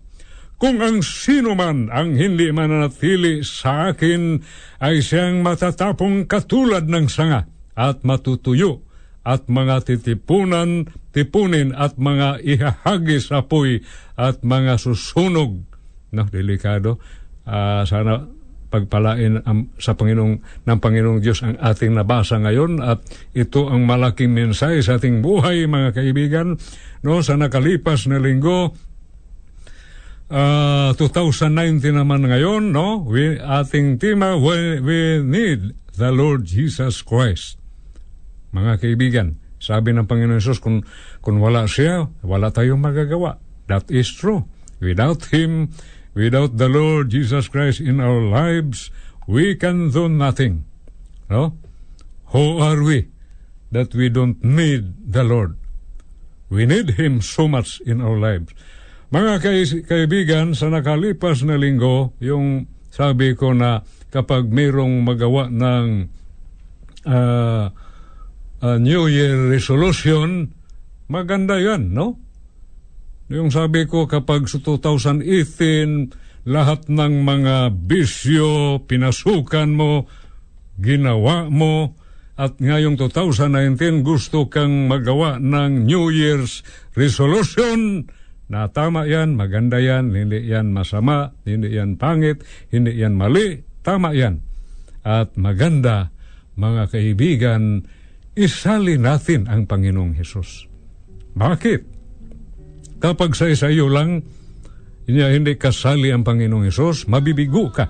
Kung 0.61 0.77
ang 0.85 1.01
sino 1.01 1.57
man 1.57 1.89
ang 1.89 2.21
hindi 2.21 2.53
mananatili 2.53 3.41
sa 3.41 3.97
akin 3.97 4.45
ay 4.85 5.01
siyang 5.01 5.41
matatapong 5.41 6.29
katulad 6.29 6.85
ng 6.85 7.09
sanga 7.09 7.49
at 7.73 8.05
matutuyo 8.05 8.85
at 9.25 9.49
mga 9.49 9.89
titipunan, 9.89 10.89
tipunin 11.17 11.73
at 11.73 11.97
mga 11.97 12.45
ihahagi 12.45 13.25
sa 13.25 13.41
apoy 13.41 13.81
at 14.21 14.45
mga 14.45 14.77
susunog. 14.77 15.65
No, 16.13 16.25
delikado. 16.29 17.01
Ah, 17.49 17.89
sana 17.89 18.40
pagpalain 18.71 19.43
ang, 19.43 19.75
sa 19.77 19.99
Panginoong 19.99 20.65
ng 20.65 20.79
Panginoong 20.79 21.19
Diyos 21.19 21.43
ang 21.43 21.59
ating 21.59 21.91
nabasa 21.91 22.39
ngayon 22.39 22.79
at 22.79 23.03
ito 23.35 23.67
ang 23.67 23.83
malaking 23.83 24.31
mensahe 24.31 24.79
sa 24.81 24.97
ating 24.97 25.21
buhay 25.21 25.67
mga 25.67 25.91
kaibigan 25.91 26.55
no 27.03 27.19
sa 27.21 27.35
nakalipas 27.35 28.07
na 28.07 28.23
linggo 28.23 28.71
uh, 30.31 30.95
2019 30.95 31.83
naman 31.99 32.31
ngayon 32.31 32.71
no 32.71 33.03
we 33.03 33.37
ating 33.43 33.99
tema 33.99 34.39
we, 34.39 34.79
we 34.79 35.19
need 35.19 35.75
the 35.99 36.15
Lord 36.15 36.47
Jesus 36.47 37.03
Christ. 37.03 37.59
Mga 38.55 38.81
kaibigan 38.81 39.37
sabi 39.61 39.93
ng 39.93 40.09
Panginoon 40.09 40.41
Jesus 40.41 40.63
kung 40.63 40.87
kung 41.21 41.43
wala 41.43 41.69
siya 41.69 42.09
wala 42.23 42.49
tayong 42.55 42.81
magagawa. 42.81 43.37
That 43.67 43.91
is 43.93 44.09
true. 44.09 44.47
Without 44.81 45.29
him 45.29 45.75
Without 46.15 46.59
the 46.59 46.67
Lord 46.67 47.15
Jesus 47.15 47.47
Christ 47.47 47.79
in 47.79 48.03
our 48.03 48.19
lives, 48.19 48.91
we 49.31 49.55
can 49.55 49.95
do 49.95 50.11
nothing. 50.11 50.67
No? 51.31 51.55
Who 52.35 52.59
are 52.59 52.83
we 52.83 53.11
that 53.71 53.95
we 53.95 54.11
don't 54.11 54.43
need 54.43 55.13
the 55.15 55.23
Lord? 55.23 55.55
We 56.51 56.67
need 56.67 56.99
Him 56.99 57.23
so 57.23 57.47
much 57.47 57.79
in 57.87 58.03
our 58.03 58.19
lives. 58.19 58.51
Mga 59.15 59.33
kay- 59.43 59.83
kaibigan, 59.87 60.55
sa 60.55 60.71
nakalipas 60.71 61.43
na 61.47 61.55
linggo, 61.55 62.15
yung 62.19 62.67
sabi 62.91 63.39
ko 63.39 63.55
na 63.55 63.87
kapag 64.11 64.51
mayroong 64.51 65.07
magawa 65.07 65.47
ng 65.47 66.11
uh, 67.07 67.71
uh, 68.63 68.77
New 68.83 69.07
Year 69.07 69.51
resolution, 69.51 70.55
maganda 71.07 71.59
yan, 71.59 71.95
no? 71.95 72.19
Yung 73.31 73.55
sabi 73.55 73.87
ko 73.87 74.11
kapag 74.11 74.51
sa 74.51 74.59
2018, 74.59 76.51
lahat 76.51 76.91
ng 76.91 77.23
mga 77.23 77.71
bisyo, 77.71 78.83
pinasukan 78.91 79.71
mo, 79.71 80.11
ginawa 80.83 81.47
mo, 81.47 81.95
at 82.35 82.59
ngayong 82.59 82.99
2019 82.99 84.03
gusto 84.03 84.51
kang 84.51 84.91
magawa 84.91 85.39
ng 85.39 85.87
New 85.87 86.11
Year's 86.11 86.67
resolution, 86.99 88.11
na 88.51 88.67
tama 88.67 89.07
yan, 89.07 89.39
maganda 89.39 89.79
yan, 89.79 90.11
hindi 90.11 90.51
yan 90.51 90.75
masama, 90.75 91.31
hindi 91.47 91.71
yan 91.71 92.03
pangit, 92.03 92.43
hindi 92.75 92.99
yan 92.99 93.15
mali, 93.15 93.63
tama 93.87 94.11
yan. 94.11 94.43
At 95.07 95.39
maganda, 95.39 96.11
mga 96.59 96.91
kaibigan, 96.91 97.87
isali 98.35 98.99
natin 98.99 99.47
ang 99.47 99.71
Panginoong 99.71 100.19
Hesus. 100.19 100.67
Bakit? 101.39 101.90
Kapag 103.01 103.33
sa 103.33 103.49
isa 103.49 103.73
iyo 103.73 103.89
lang, 103.89 104.21
inya 105.09 105.33
hindi 105.33 105.57
kasali 105.57 106.13
ang 106.13 106.21
Panginoong 106.21 106.69
Isos, 106.69 107.09
mabibigo 107.09 107.73
ka. 107.73 107.89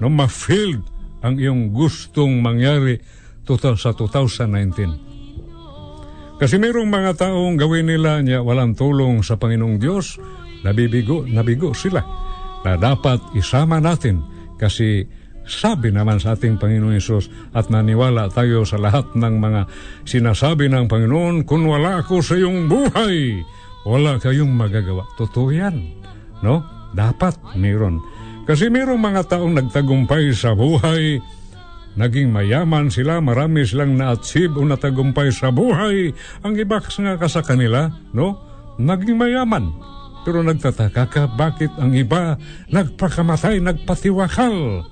No, 0.00 0.08
ma-failed 0.08 0.80
ang 1.20 1.36
iyong 1.36 1.70
gustong 1.70 2.40
mangyari 2.40 2.96
sa 3.44 3.92
2019. 3.92 6.40
Kasi 6.40 6.58
mayroong 6.58 6.90
mga 6.90 7.22
taong 7.22 7.54
gawin 7.54 7.86
nila 7.86 8.18
niya 8.18 8.42
walang 8.42 8.74
tulong 8.74 9.22
sa 9.22 9.38
Panginoong 9.38 9.78
Diyos, 9.78 10.18
nabibigo, 10.66 11.22
nabigo 11.28 11.70
sila. 11.76 12.02
Na 12.66 12.74
dapat 12.80 13.20
isama 13.38 13.78
natin 13.78 14.22
kasi 14.58 15.06
sabi 15.46 15.90
naman 15.90 16.18
sa 16.18 16.34
ating 16.34 16.58
Panginoong 16.58 16.98
Yesus 16.98 17.30
at 17.54 17.70
naniwala 17.70 18.30
tayo 18.30 18.66
sa 18.66 18.78
lahat 18.78 19.14
ng 19.14 19.34
mga 19.38 19.60
sinasabi 20.06 20.70
ng 20.70 20.86
Panginoon, 20.86 21.46
kung 21.46 21.66
wala 21.66 22.02
ako 22.02 22.22
sa 22.22 22.34
iyong 22.38 22.70
buhay, 22.70 23.42
wala 23.82 24.18
kayong 24.18 24.50
magagawa. 24.50 25.06
Totoo 25.18 25.50
yan. 25.50 25.98
No? 26.42 26.62
Dapat 26.92 27.56
mayroon. 27.58 28.02
Kasi 28.42 28.66
mayroong 28.68 28.98
mga 28.98 29.22
taong 29.30 29.54
nagtagumpay 29.54 30.34
sa 30.34 30.52
buhay, 30.58 31.22
naging 31.94 32.34
mayaman 32.34 32.90
sila, 32.90 33.22
marami 33.22 33.62
silang 33.62 33.94
na-achieve 33.94 34.58
o 34.58 34.66
natagumpay 34.66 35.30
sa 35.30 35.54
buhay. 35.54 36.10
Ang 36.42 36.54
iba 36.58 36.82
nga 36.82 37.14
ka 37.14 37.28
sa 37.30 37.46
kanila, 37.46 37.86
no? 38.10 38.34
Naging 38.82 39.14
mayaman. 39.14 39.70
Pero 40.22 40.42
nagtataka 40.42 41.04
ka, 41.10 41.22
bakit 41.34 41.70
ang 41.78 41.94
iba 41.94 42.38
nagpakamatay, 42.70 43.58
nagpatiwakal? 43.62 44.86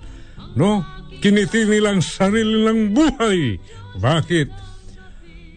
No? 0.58 0.82
Kiniti 1.22 1.66
nilang 1.66 2.02
sarili 2.02 2.66
ng 2.66 2.80
buhay. 2.94 3.58
Bakit? 3.98 4.69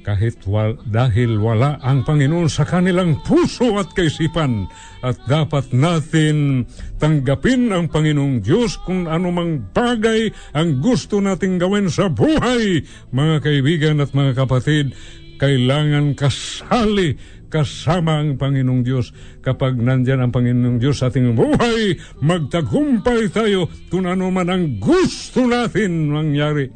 Kahit 0.04 0.44
wal, 0.44 0.76
dahil 0.84 1.40
wala 1.40 1.80
ang 1.80 2.04
Panginoon 2.04 2.52
sa 2.52 2.68
kanilang 2.68 3.24
puso 3.24 3.80
at 3.80 3.96
kaisipan 3.96 4.68
at 5.00 5.16
dapat 5.32 5.72
natin 5.72 6.68
tanggapin 7.00 7.72
ang 7.72 7.88
Panginoong 7.88 8.44
Diyos 8.44 8.76
kung 8.84 9.08
anumang 9.08 9.64
bagay 9.72 10.28
ang 10.52 10.84
gusto 10.84 11.24
nating 11.24 11.56
gawin 11.56 11.88
sa 11.88 12.12
buhay. 12.12 12.84
Mga 13.16 13.36
kaibigan 13.48 14.04
at 14.04 14.12
mga 14.12 14.44
kapatid, 14.44 14.92
kailangan 15.40 16.20
kasali 16.20 17.16
kasama 17.48 18.20
ang 18.20 18.36
Panginoong 18.36 18.84
Diyos. 18.84 19.16
Kapag 19.40 19.80
nandyan 19.80 20.20
ang 20.20 20.36
Panginoong 20.36 20.84
Diyos 20.84 21.00
sa 21.00 21.08
ating 21.08 21.32
buhay, 21.32 21.96
magtagumpay 22.20 23.32
tayo 23.32 23.72
kung 23.88 24.04
ano 24.04 24.28
man 24.34 24.52
ang 24.52 24.84
gusto 24.84 25.48
natin 25.48 26.12
mangyari. 26.12 26.68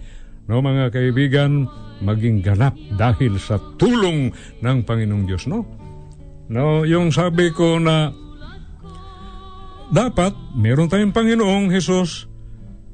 No, 0.48 0.64
mga 0.64 0.96
kaibigan, 0.96 1.68
maging 2.02 2.46
ganap 2.46 2.78
dahil 2.96 3.38
sa 3.42 3.58
tulong 3.80 4.32
ng 4.62 4.78
Panginoong 4.86 5.26
Diyos, 5.26 5.50
no? 5.50 5.66
No, 6.48 6.88
yung 6.88 7.12
sabi 7.12 7.52
ko 7.52 7.76
na 7.76 8.14
dapat 9.92 10.32
meron 10.56 10.88
tayong 10.88 11.12
Panginoong 11.12 11.72
Hesus 11.72 12.28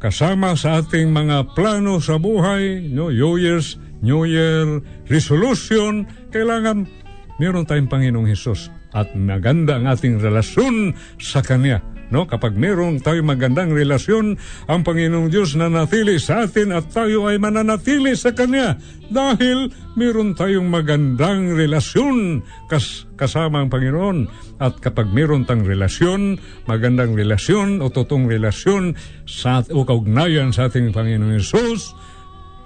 kasama 0.02 0.58
sa 0.60 0.82
ating 0.84 1.14
mga 1.14 1.56
plano 1.56 2.02
sa 2.04 2.20
buhay, 2.20 2.84
no, 2.92 3.08
New 3.08 3.40
Year's, 3.40 3.80
New 4.04 4.28
Year 4.28 4.84
resolution, 5.08 6.04
kailangan 6.34 6.90
meron 7.38 7.64
tayong 7.64 7.88
Panginoong 7.88 8.28
Hesus 8.28 8.68
at 8.94 9.16
maganda 9.18 9.80
ang 9.80 9.90
ating 9.90 10.22
relasyon 10.22 10.94
sa 11.18 11.42
Kanya. 11.42 11.93
No, 12.14 12.30
kapag 12.30 12.54
meron 12.54 13.02
tayo 13.02 13.26
magandang 13.26 13.74
relasyon, 13.74 14.38
ang 14.70 14.86
Panginoong 14.86 15.34
Diyos 15.34 15.58
na 15.58 15.66
natili 15.66 16.22
sa 16.22 16.46
atin 16.46 16.70
at 16.70 16.94
tayo 16.94 17.26
ay 17.26 17.42
mananatili 17.42 18.14
sa 18.14 18.38
Kanya 18.38 18.78
dahil 19.10 19.74
meron 19.98 20.38
tayong 20.38 20.70
magandang 20.70 21.58
relasyon 21.58 22.46
kas 22.70 23.10
kasama 23.18 23.66
ang 23.66 23.74
Panginoon. 23.74 24.30
At 24.62 24.78
kapag 24.78 25.10
meron 25.10 25.50
tang 25.50 25.66
relasyon, 25.66 26.38
magandang 26.70 27.18
relasyon 27.18 27.82
o 27.82 27.90
totoong 27.90 28.30
relasyon 28.30 28.94
sa, 29.26 29.66
o 29.74 29.82
kaugnayan 29.82 30.54
sa 30.54 30.70
ating 30.70 30.94
Panginoong 30.94 31.42
Yesus, 31.42 31.98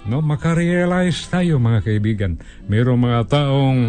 no, 0.04 0.20
makarealize 0.20 1.24
tayo 1.32 1.56
mga 1.56 1.88
kaibigan. 1.88 2.36
Merong 2.68 3.00
mga 3.00 3.20
taong 3.32 3.80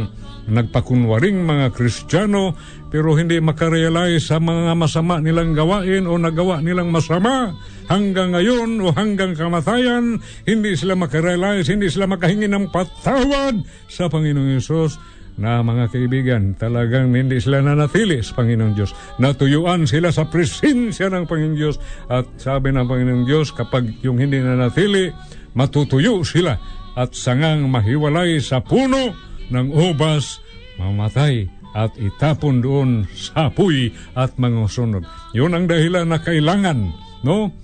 nagpakunwaring 0.49 1.45
mga 1.45 1.75
Kristiyano 1.75 2.55
pero 2.89 3.13
hindi 3.13 3.37
makarealize 3.37 4.33
sa 4.33 4.41
mga 4.41 4.73
masama 4.73 5.21
nilang 5.21 5.53
gawain 5.53 6.09
o 6.09 6.17
nagawa 6.17 6.59
nilang 6.59 6.89
masama. 6.89 7.53
Hanggang 7.89 8.33
ngayon 8.33 8.81
o 8.81 8.93
hanggang 8.93 9.33
kamatayan 9.33 10.21
hindi 10.45 10.73
sila 10.73 10.97
makarealize, 10.97 11.69
hindi 11.69 11.89
sila 11.89 12.09
makahingi 12.09 12.49
ng 12.49 12.69
patawad 12.73 13.61
sa 13.89 14.09
Panginoong 14.09 14.57
Yesus 14.57 14.97
na 15.39 15.63
mga 15.63 15.87
kaibigan, 15.95 16.51
talagang 16.59 17.15
hindi 17.15 17.39
sila 17.39 17.63
nanatili 17.63 18.19
sa 18.19 18.35
Panginoong 18.43 18.75
Diyos. 18.75 18.91
Natuyuan 19.23 19.87
sila 19.87 20.11
sa 20.11 20.27
presensya 20.27 21.07
ng 21.07 21.23
Panginoong 21.23 21.57
Diyos. 21.57 21.79
At 22.11 22.27
sabi 22.35 22.75
ng 22.75 22.83
Panginoong 22.83 23.23
Diyos, 23.23 23.55
kapag 23.55 24.03
yung 24.03 24.19
hindi 24.19 24.43
nanatili, 24.43 25.15
matutuyo 25.55 26.27
sila 26.27 26.59
at 26.99 27.15
sangang 27.15 27.71
mahiwalay 27.71 28.43
sa 28.43 28.59
puno 28.59 29.15
ng 29.47 29.67
ubas, 29.71 30.43
mamatay 30.75 31.58
at 31.79 31.95
itapon 31.95 32.59
doon 32.59 33.07
sa 33.15 33.47
apoy 33.47 33.95
at 34.19 34.35
mga 34.35 34.67
sunog. 34.67 35.07
Yun 35.31 35.55
ang 35.55 35.71
dahilan 35.71 36.11
na 36.11 36.19
kailangan, 36.19 36.91
no? 37.23 37.55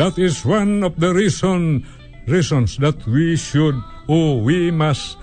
That 0.00 0.16
is 0.16 0.40
one 0.48 0.80
of 0.80 0.96
the 0.96 1.12
reason 1.12 1.84
reasons 2.28 2.80
that 2.80 2.96
we 3.08 3.36
should 3.36 3.76
oh 4.08 4.40
we 4.40 4.68
must 4.68 5.16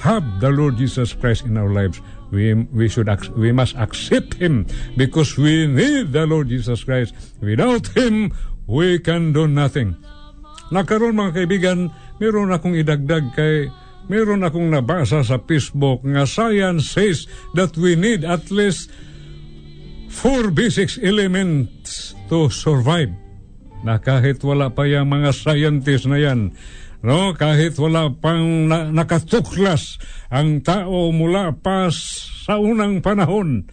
have 0.00 0.24
the 0.40 0.52
Lord 0.52 0.76
Jesus 0.80 1.12
Christ 1.12 1.44
in 1.44 1.60
our 1.60 1.72
lives. 1.72 2.00
We 2.32 2.56
we 2.72 2.88
should 2.88 3.08
we 3.36 3.52
must 3.52 3.76
accept 3.76 4.40
him 4.40 4.64
because 4.96 5.36
we 5.36 5.68
need 5.68 6.16
the 6.16 6.24
Lord 6.24 6.48
Jesus 6.48 6.84
Christ. 6.88 7.12
Without 7.44 7.92
him, 7.92 8.32
we 8.64 8.96
can 8.96 9.36
do 9.36 9.44
nothing. 9.44 9.96
Nakaroon 10.72 11.20
mga 11.20 11.44
kaibigan, 11.44 11.92
meron 12.16 12.48
akong 12.48 12.72
idagdag 12.72 13.36
kay 13.36 13.68
meron 14.06 14.44
akong 14.44 14.68
nabasa 14.68 15.24
sa 15.24 15.40
Facebook 15.40 16.04
nga 16.04 16.28
science 16.28 16.92
says 16.92 17.24
that 17.56 17.76
we 17.76 17.96
need 17.96 18.22
at 18.24 18.52
least 18.52 18.92
four 20.12 20.54
basic 20.54 20.94
elements 21.02 22.14
to 22.30 22.48
survive. 22.52 23.10
Na 23.84 24.00
kahit 24.00 24.40
wala 24.40 24.72
pa 24.72 24.88
yung 24.88 25.12
mga 25.12 25.30
scientists 25.34 26.08
na 26.08 26.16
yan, 26.16 26.56
no, 27.04 27.36
kahit 27.36 27.76
wala 27.76 28.08
pang 28.16 28.70
na, 28.70 28.88
nakatuklas 28.88 30.00
ang 30.32 30.64
tao 30.64 31.12
mula 31.12 31.52
pa 31.60 31.92
sa 31.92 32.56
unang 32.56 33.04
panahon, 33.04 33.68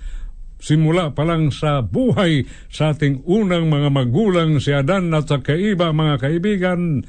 simula 0.59 1.15
pa 1.15 1.23
lang 1.23 1.47
sa 1.49 1.79
buhay 1.79 2.43
sa 2.67 2.91
ating 2.91 3.23
unang 3.23 3.71
mga 3.71 3.89
magulang 3.89 4.59
si 4.59 4.75
Adan 4.75 5.15
at 5.15 5.31
sa 5.31 5.39
kaiba 5.39 5.95
mga 5.95 6.15
kaibigan, 6.19 7.07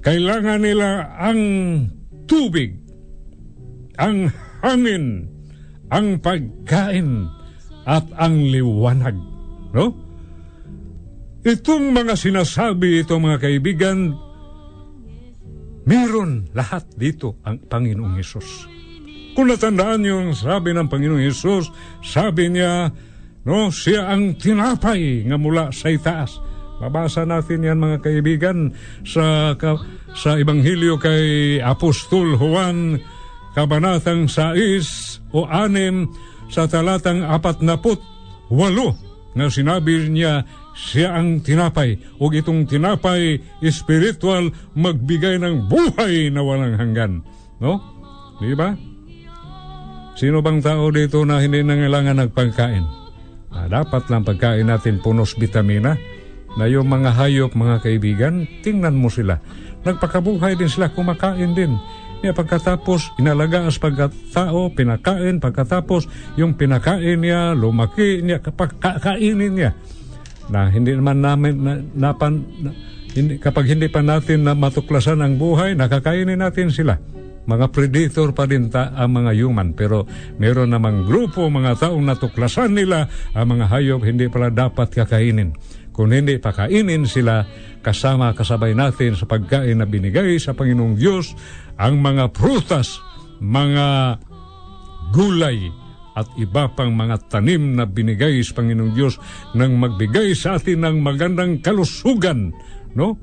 kailangan 0.00 0.64
nila 0.64 1.12
ang 1.20 1.40
tubig, 2.28 2.76
ang 3.98 4.30
hangin, 4.60 5.26
ang 5.88 6.20
pagkain, 6.20 7.26
at 7.88 8.04
ang 8.20 8.36
liwanag. 8.52 9.16
No? 9.72 9.96
Itong 11.40 11.96
mga 11.96 12.20
sinasabi 12.20 13.00
ito 13.00 13.16
mga 13.16 13.40
kaibigan, 13.40 14.12
meron 15.88 16.52
lahat 16.52 16.84
dito 17.00 17.40
ang 17.48 17.56
Panginoong 17.64 18.20
Yesus. 18.20 18.68
Kung 19.32 19.48
natandaan 19.48 20.04
yung 20.04 20.36
sabi 20.36 20.76
ng 20.76 20.90
Panginoong 20.92 21.24
Yesus, 21.24 21.72
sabi 22.04 22.52
niya, 22.52 22.92
no, 23.48 23.72
siya 23.72 24.12
ang 24.12 24.36
tinapay 24.36 25.24
nga 25.24 25.40
mula 25.40 25.72
sa 25.72 25.88
itaas. 25.88 26.36
Babasa 26.78 27.26
natin 27.26 27.66
yan 27.66 27.82
mga 27.82 27.98
kaibigan 28.06 28.70
sa 29.02 29.58
ka, 29.58 29.74
sa 30.14 30.38
Ebanghelyo 30.38 30.94
kay 31.02 31.58
Apostol 31.58 32.38
Juan 32.38 33.02
kabanatang 33.58 34.30
6 34.30 35.34
o 35.34 35.42
6 35.42 36.54
sa 36.54 36.70
talatang 36.70 37.26
48 37.26 37.66
nga 39.34 39.46
sinabi 39.50 40.06
niya 40.08 40.46
siya 40.78 41.18
ang 41.18 41.42
tinapay 41.42 41.98
o 42.22 42.30
itong 42.30 42.70
tinapay 42.70 43.42
spiritual 43.66 44.54
magbigay 44.78 45.42
ng 45.42 45.66
buhay 45.66 46.30
na 46.30 46.40
walang 46.46 46.78
hanggan. 46.78 47.26
No? 47.58 47.82
Di 48.38 48.54
ba? 48.54 48.70
Sino 50.14 50.38
bang 50.42 50.62
tao 50.62 50.90
dito 50.94 51.26
na 51.26 51.42
hindi 51.42 51.62
nangailangan 51.62 52.22
nagpagkain? 52.26 52.84
Ah, 53.50 53.66
dapat 53.66 54.06
lang 54.06 54.22
pagkain 54.22 54.70
natin 54.70 55.02
punos 55.02 55.34
bitamina 55.34 55.98
na 56.58 56.66
yung 56.66 56.90
mga 56.90 57.14
hayop, 57.14 57.54
mga 57.54 57.78
kaibigan, 57.86 58.44
tingnan 58.66 58.98
mo 58.98 59.06
sila. 59.06 59.38
Nagpakabuhay 59.86 60.58
din 60.58 60.66
sila, 60.66 60.90
kumakain 60.90 61.54
din. 61.54 61.78
Niya 62.18 62.34
pagkatapos, 62.34 63.14
inalagaan 63.22 63.70
sa 63.70 63.86
pagkatao, 63.86 64.74
pinakain, 64.74 65.38
pagkatapos, 65.38 66.10
yung 66.34 66.58
pinakain 66.58 67.22
niya, 67.22 67.54
lumaki 67.54 68.18
niya, 68.26 68.42
kapag 68.42 68.74
kakainin 68.82 69.54
niya. 69.54 69.70
Na 70.50 70.66
hindi 70.66 70.98
naman 70.98 71.22
namin, 71.22 71.54
na, 71.62 71.72
napan, 71.78 72.42
na, 72.58 72.74
hindi, 73.14 73.38
kapag 73.38 73.70
hindi 73.70 73.86
pa 73.86 74.02
natin 74.02 74.42
na 74.42 74.58
matuklasan 74.58 75.22
ang 75.22 75.38
buhay, 75.38 75.78
nakakainin 75.78 76.42
natin 76.42 76.74
sila. 76.74 76.98
Mga 77.48 77.72
predator 77.72 78.28
pa 78.36 78.44
rin 78.44 78.68
ta 78.68 78.92
ang 78.92 79.24
mga 79.24 79.32
human 79.32 79.72
pero 79.72 80.04
meron 80.36 80.68
namang 80.68 81.08
grupo 81.08 81.48
mga 81.48 81.80
taong 81.80 82.04
natuklasan 82.04 82.76
nila 82.76 83.08
ang 83.32 83.56
mga 83.56 83.72
hayop 83.72 84.04
hindi 84.04 84.28
pala 84.28 84.52
dapat 84.52 84.92
kakainin. 84.92 85.56
Kung 85.98 86.14
hindi 86.14 86.38
pakainin 86.38 87.10
sila, 87.10 87.42
kasama 87.82 88.30
kasabay 88.30 88.70
natin 88.70 89.18
sa 89.18 89.26
pagkain 89.26 89.82
na 89.82 89.82
binigay 89.82 90.38
sa 90.38 90.54
Panginoong 90.54 90.94
Diyos, 90.94 91.34
ang 91.74 91.98
mga 91.98 92.30
prutas, 92.30 93.02
mga 93.42 94.14
gulay, 95.10 95.58
at 96.14 96.30
iba 96.38 96.70
pang 96.70 96.94
mga 96.94 97.26
tanim 97.26 97.74
na 97.74 97.82
binigay 97.82 98.38
sa 98.46 98.62
Panginoong 98.62 98.94
Diyos 98.94 99.18
nang 99.58 99.74
magbigay 99.74 100.38
sa 100.38 100.54
atin 100.54 100.86
ng 100.86 101.02
magandang 101.02 101.58
kalusugan, 101.66 102.54
no? 102.94 103.18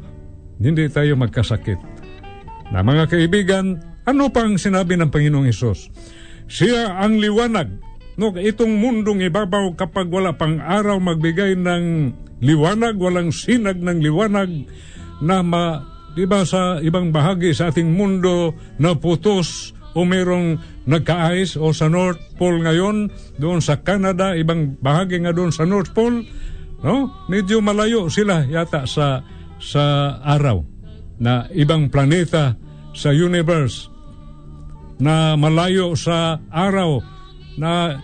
Hindi 0.60 0.92
tayo 0.92 1.16
magkasakit. 1.16 1.80
Na 2.76 2.84
mga 2.84 3.08
kaibigan, 3.08 3.80
ano 4.04 4.28
pang 4.36 4.60
sinabi 4.60 5.00
ng 5.00 5.16
Panginoong 5.16 5.48
Isos? 5.48 5.88
Siya 6.52 7.00
ang 7.00 7.24
liwanag. 7.24 7.72
No, 8.20 8.36
itong 8.36 8.80
mundong 8.84 9.24
ibabaw 9.32 9.80
kapag 9.80 10.12
wala 10.12 10.36
pang 10.36 10.60
araw 10.60 11.00
magbigay 11.00 11.56
ng 11.56 11.84
liwanag, 12.44 13.00
walang 13.00 13.32
sinag 13.32 13.80
ng 13.80 14.00
liwanag 14.04 14.52
na 15.24 15.40
ma, 15.46 15.84
di 16.16 16.28
ba 16.28 16.44
sa 16.44 16.80
ibang 16.84 17.12
bahagi 17.12 17.56
sa 17.56 17.72
ating 17.72 17.96
mundo 17.96 18.56
na 18.80 18.96
putos 18.96 19.76
o 19.96 20.04
merong 20.04 20.60
nagka-ice 20.84 21.56
o 21.56 21.72
sa 21.72 21.88
North 21.88 22.20
Pole 22.36 22.64
ngayon, 22.68 23.08
doon 23.40 23.64
sa 23.64 23.80
Canada, 23.80 24.36
ibang 24.36 24.76
bahagi 24.84 25.24
nga 25.24 25.32
doon 25.32 25.56
sa 25.56 25.64
North 25.64 25.96
Pole, 25.96 26.28
no? 26.84 27.26
Medyo 27.32 27.64
malayo 27.64 28.12
sila 28.12 28.44
yata 28.44 28.84
sa 28.84 29.24
sa 29.56 30.20
araw 30.20 30.68
na 31.16 31.48
ibang 31.56 31.88
planeta 31.88 32.60
sa 32.92 33.16
universe 33.16 33.88
na 35.00 35.36
malayo 35.40 35.96
sa 35.96 36.40
araw 36.52 37.00
na 37.56 38.00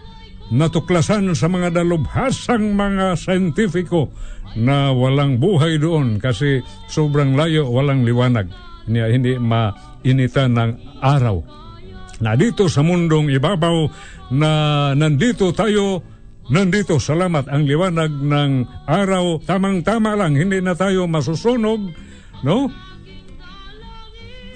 natuklasan 0.52 1.32
sa 1.32 1.48
mga 1.48 1.72
dalubhasang 1.72 2.76
mga 2.76 3.16
scientifico 3.16 4.12
na 4.60 4.92
walang 4.92 5.40
buhay 5.40 5.80
doon 5.80 6.20
kasi 6.20 6.60
sobrang 6.92 7.40
layo, 7.40 7.72
walang 7.72 8.04
liwanag. 8.04 8.52
Hindi, 8.84 9.00
hindi 9.00 9.32
mainita 9.40 10.52
ng 10.52 11.00
araw. 11.00 11.38
Na 12.22 12.36
dito 12.36 12.68
sa 12.68 12.84
mundong 12.84 13.32
ibabaw 13.32 13.88
na 14.36 14.52
nandito 14.94 15.56
tayo, 15.56 16.04
nandito 16.52 17.00
salamat 17.00 17.48
ang 17.48 17.64
liwanag 17.66 18.12
ng 18.12 18.52
araw, 18.86 19.42
tamang-tama 19.48 20.14
lang, 20.20 20.36
hindi 20.36 20.60
na 20.60 20.76
tayo 20.76 21.08
masusunog, 21.08 21.80
no? 22.44 22.70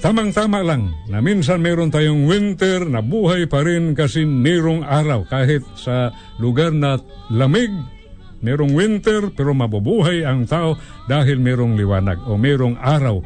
Tamang-tama 0.03 0.59
lang 0.61 0.91
na 1.07 1.23
minsan 1.23 1.63
meron 1.63 1.89
tayong 1.89 2.27
winter 2.27 2.83
na 2.83 2.99
buhay 2.99 3.47
pa 3.47 3.63
rin 3.63 3.95
kasi 3.95 4.27
merong 4.27 4.83
araw 4.83 5.23
kahit 5.25 5.63
sa 5.79 6.11
lugar 6.37 6.75
na 6.75 6.99
lamig 7.31 7.71
merong 8.43 8.75
winter 8.75 9.33
pero 9.33 9.55
mabubuhay 9.55 10.21
ang 10.27 10.45
tao 10.45 10.77
dahil 11.09 11.41
merong 11.41 11.73
liwanag 11.79 12.21
o 12.27 12.37
merong 12.37 12.77
araw. 12.77 13.23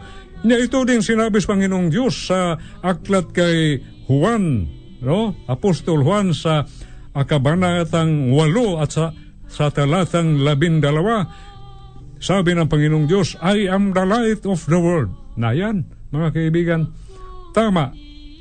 Na 0.47 0.55
ito 0.55 0.79
din 0.87 1.03
sinabi 1.03 1.43
sa 1.43 1.51
Panginoong 1.51 1.91
Diyos 1.91 2.15
sa 2.15 2.55
aklat 2.79 3.35
kay 3.35 3.83
Juan, 4.07 4.63
no? 5.03 5.35
Apostol 5.51 5.99
Juan 6.05 6.31
sa 6.31 6.63
akabanatang 7.11 8.31
walo 8.31 8.79
at 8.79 8.95
sa, 8.95 9.11
sa 9.51 9.67
talatang 9.67 10.39
labindalawa. 10.39 11.27
Sabi 12.23 12.55
ng 12.55 12.71
Panginoong 12.71 13.07
Diyos, 13.09 13.35
I 13.43 13.67
am 13.67 13.91
the 13.91 14.07
light 14.07 14.47
of 14.47 14.63
the 14.63 14.79
world. 14.79 15.11
Na 15.35 15.51
yan, 15.51 15.83
mga 16.09 16.29
kaibigan, 16.33 16.81
tama 17.53 17.93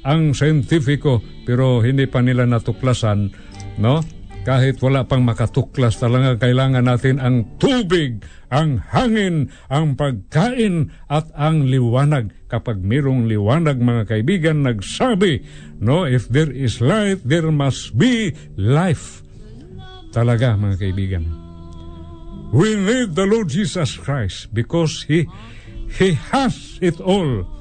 ang 0.05 0.33
scientifico 0.33 1.21
pero 1.45 1.85
hindi 1.85 2.09
pa 2.09 2.25
nila 2.25 2.49
natuklasan, 2.49 3.33
no? 3.81 4.01
Kahit 4.49 4.81
wala 4.81 5.05
pang 5.05 5.21
makatuklas 5.29 6.01
talaga 6.01 6.41
kailangan 6.41 6.89
natin 6.89 7.21
ang 7.21 7.61
tubig, 7.61 8.25
ang 8.49 8.81
hangin, 8.81 9.53
ang 9.69 9.93
pagkain 9.93 10.89
at 11.13 11.29
ang 11.37 11.69
liwanag. 11.69 12.33
Kapag 12.49 12.81
mayroong 12.81 13.29
liwanag 13.29 13.77
mga 13.77 14.09
kaibigan 14.09 14.65
nagsabi, 14.65 15.45
no, 15.85 16.09
if 16.09 16.33
there 16.33 16.49
is 16.49 16.81
light, 16.81 17.21
there 17.29 17.53
must 17.53 17.93
be 18.01 18.33
life. 18.57 19.21
Talaga 20.17 20.57
mga 20.57 20.81
kaibigan. 20.81 21.25
We 22.49 22.73
need 22.81 23.13
the 23.13 23.29
Lord 23.29 23.53
Jesus 23.53 24.01
Christ 24.01 24.49
because 24.57 25.05
He 25.05 25.29
He 25.93 26.17
has 26.33 26.81
it 26.81 27.01
all. 27.01 27.58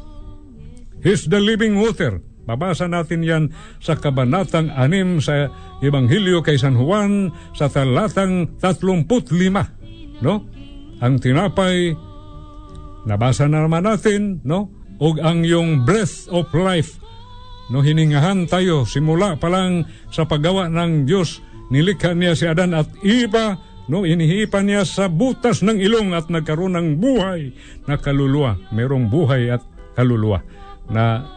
He's 1.05 1.29
the 1.29 1.37
living 1.37 1.77
water. 1.77 2.21
Babasa 2.47 2.87
natin 2.87 3.27
yan 3.27 3.43
sa 3.83 3.99
Kabanatang 3.99 4.71
6 4.71 5.19
sa 5.19 5.51
Ebanghelyo 5.83 6.39
kay 6.39 6.55
San 6.55 6.79
Juan 6.79 7.35
sa 7.51 7.67
talatang 7.67 8.55
35. 8.63 10.23
No? 10.23 10.47
Ang 11.03 11.19
tinapay, 11.19 11.91
nabasa 13.03 13.51
na 13.51 13.67
naman 13.67 13.83
natin, 13.83 14.39
no? 14.47 14.71
O 14.97 15.13
ang 15.19 15.43
yung 15.45 15.83
breath 15.83 16.25
of 16.31 16.49
life. 16.55 16.97
No, 17.67 17.83
hiningahan 17.83 18.47
tayo 18.47 18.87
simula 18.87 19.35
pa 19.37 19.51
lang 19.51 19.85
sa 20.09 20.23
paggawa 20.25 20.71
ng 20.71 21.05
Diyos. 21.05 21.43
Nilikha 21.67 22.15
niya 22.15 22.33
si 22.33 22.47
Adan 22.47 22.73
at 22.73 22.87
Eva, 23.03 23.59
no, 23.91 24.07
inihipan 24.07 24.71
niya 24.71 24.87
sa 24.87 25.11
butas 25.11 25.61
ng 25.61 25.77
ilong 25.77 26.15
at 26.15 26.31
nagkaroon 26.31 26.79
ng 26.79 26.87
buhay 26.97 27.51
na 27.85 27.99
kaluluwa. 27.99 28.55
Merong 28.71 29.11
buhay 29.11 29.51
at 29.51 29.61
kaluluwa 29.93 30.41
na 30.91 31.27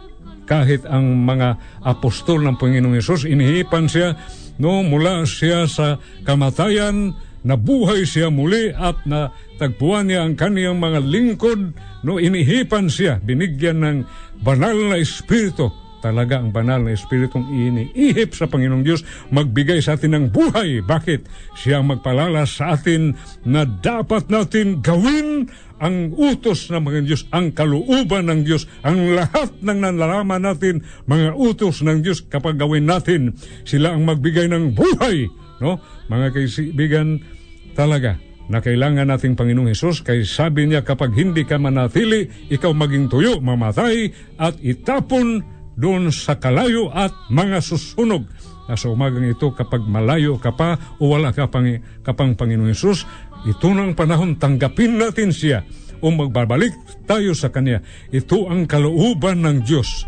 kahit 0.51 0.83
ang 0.91 1.23
mga 1.23 1.55
apostol 1.87 2.43
ng 2.43 2.59
Panginoong 2.59 2.99
Yesus, 2.99 3.23
inihipan 3.23 3.87
siya 3.87 4.19
no, 4.59 4.83
mula 4.83 5.23
siya 5.23 5.71
sa 5.71 6.03
kamatayan, 6.27 7.15
nabuhay 7.47 8.05
siya 8.05 8.29
muli 8.29 8.75
at 8.75 9.01
na 9.07 9.33
tagpuan 9.57 10.11
niya 10.11 10.27
ang 10.27 10.35
kaniyang 10.37 10.77
mga 10.77 11.01
lingkod, 11.07 11.73
no, 12.03 12.19
inihipan 12.19 12.91
siya, 12.91 13.23
binigyan 13.23 13.81
ng 13.81 13.99
banal 14.43 14.75
na 14.75 14.99
espiritu 14.99 15.71
talaga 16.01 16.41
ang 16.41 16.49
banal 16.51 16.81
na 16.81 16.97
espiritong 16.97 17.45
iniihip 17.53 18.33
sa 18.33 18.49
Panginoong 18.49 18.81
Diyos 18.81 19.05
magbigay 19.29 19.85
sa 19.85 19.95
atin 20.01 20.17
ng 20.17 20.27
buhay. 20.33 20.81
Bakit? 20.81 21.29
Siya 21.55 21.85
ang 21.85 21.93
magpalala 21.93 22.49
sa 22.49 22.75
atin 22.75 23.15
na 23.45 23.69
dapat 23.69 24.33
natin 24.33 24.81
gawin 24.81 25.53
ang 25.81 26.13
utos 26.13 26.69
ng 26.69 26.85
mga 26.85 27.01
Diyos, 27.09 27.25
ang 27.33 27.57
kaluuban 27.57 28.29
ng 28.29 28.41
Diyos, 28.45 28.69
ang 28.85 29.17
lahat 29.17 29.65
ng 29.65 29.79
nalalaman 29.81 30.45
natin, 30.45 30.85
mga 31.09 31.33
utos 31.35 31.81
ng 31.81 32.05
Diyos 32.05 32.21
kapag 32.29 32.61
gawin 32.61 32.85
natin, 32.85 33.33
sila 33.65 33.97
ang 33.97 34.05
magbigay 34.05 34.47
ng 34.53 34.77
buhay. 34.77 35.33
No? 35.65 35.81
Mga 36.13 36.37
kaibigan, 36.37 37.25
talaga, 37.73 38.21
na 38.51 38.59
kailangan 38.59 39.09
nating 39.09 39.39
Panginoong 39.39 39.71
Hesus 39.71 40.03
kay 40.03 40.27
sabi 40.27 40.67
niya 40.67 40.83
kapag 40.83 41.15
hindi 41.15 41.47
ka 41.47 41.57
manatili, 41.57 42.27
ikaw 42.51 42.75
maging 42.75 43.07
tuyo, 43.07 43.39
mamatay 43.39 44.11
at 44.43 44.59
itapon 44.59 45.41
doon 45.79 46.11
sa 46.11 46.37
kalayo 46.37 46.91
at 46.91 47.15
mga 47.31 47.63
susunog 47.63 48.27
sa 48.71 48.87
umagang 48.91 49.27
ito 49.27 49.51
kapag 49.51 49.83
malayo 49.83 50.39
ka 50.39 50.55
pa 50.55 50.79
o 51.03 51.11
wala 51.11 51.35
ka 51.35 51.51
pang, 51.51 51.67
kapang 52.07 52.39
Panginoong 52.39 52.71
Yesus, 52.71 53.07
ito 53.49 53.69
ng 53.73 53.97
panahon 53.97 54.37
tanggapin 54.37 55.01
natin 55.01 55.33
siya 55.33 55.65
o 56.01 56.09
magbabalik 56.13 56.73
tayo 57.05 57.33
sa 57.37 57.53
Kanya. 57.53 57.81
Ito 58.13 58.49
ang 58.49 58.65
kalooban 58.65 59.45
ng 59.45 59.57
Diyos. 59.65 60.05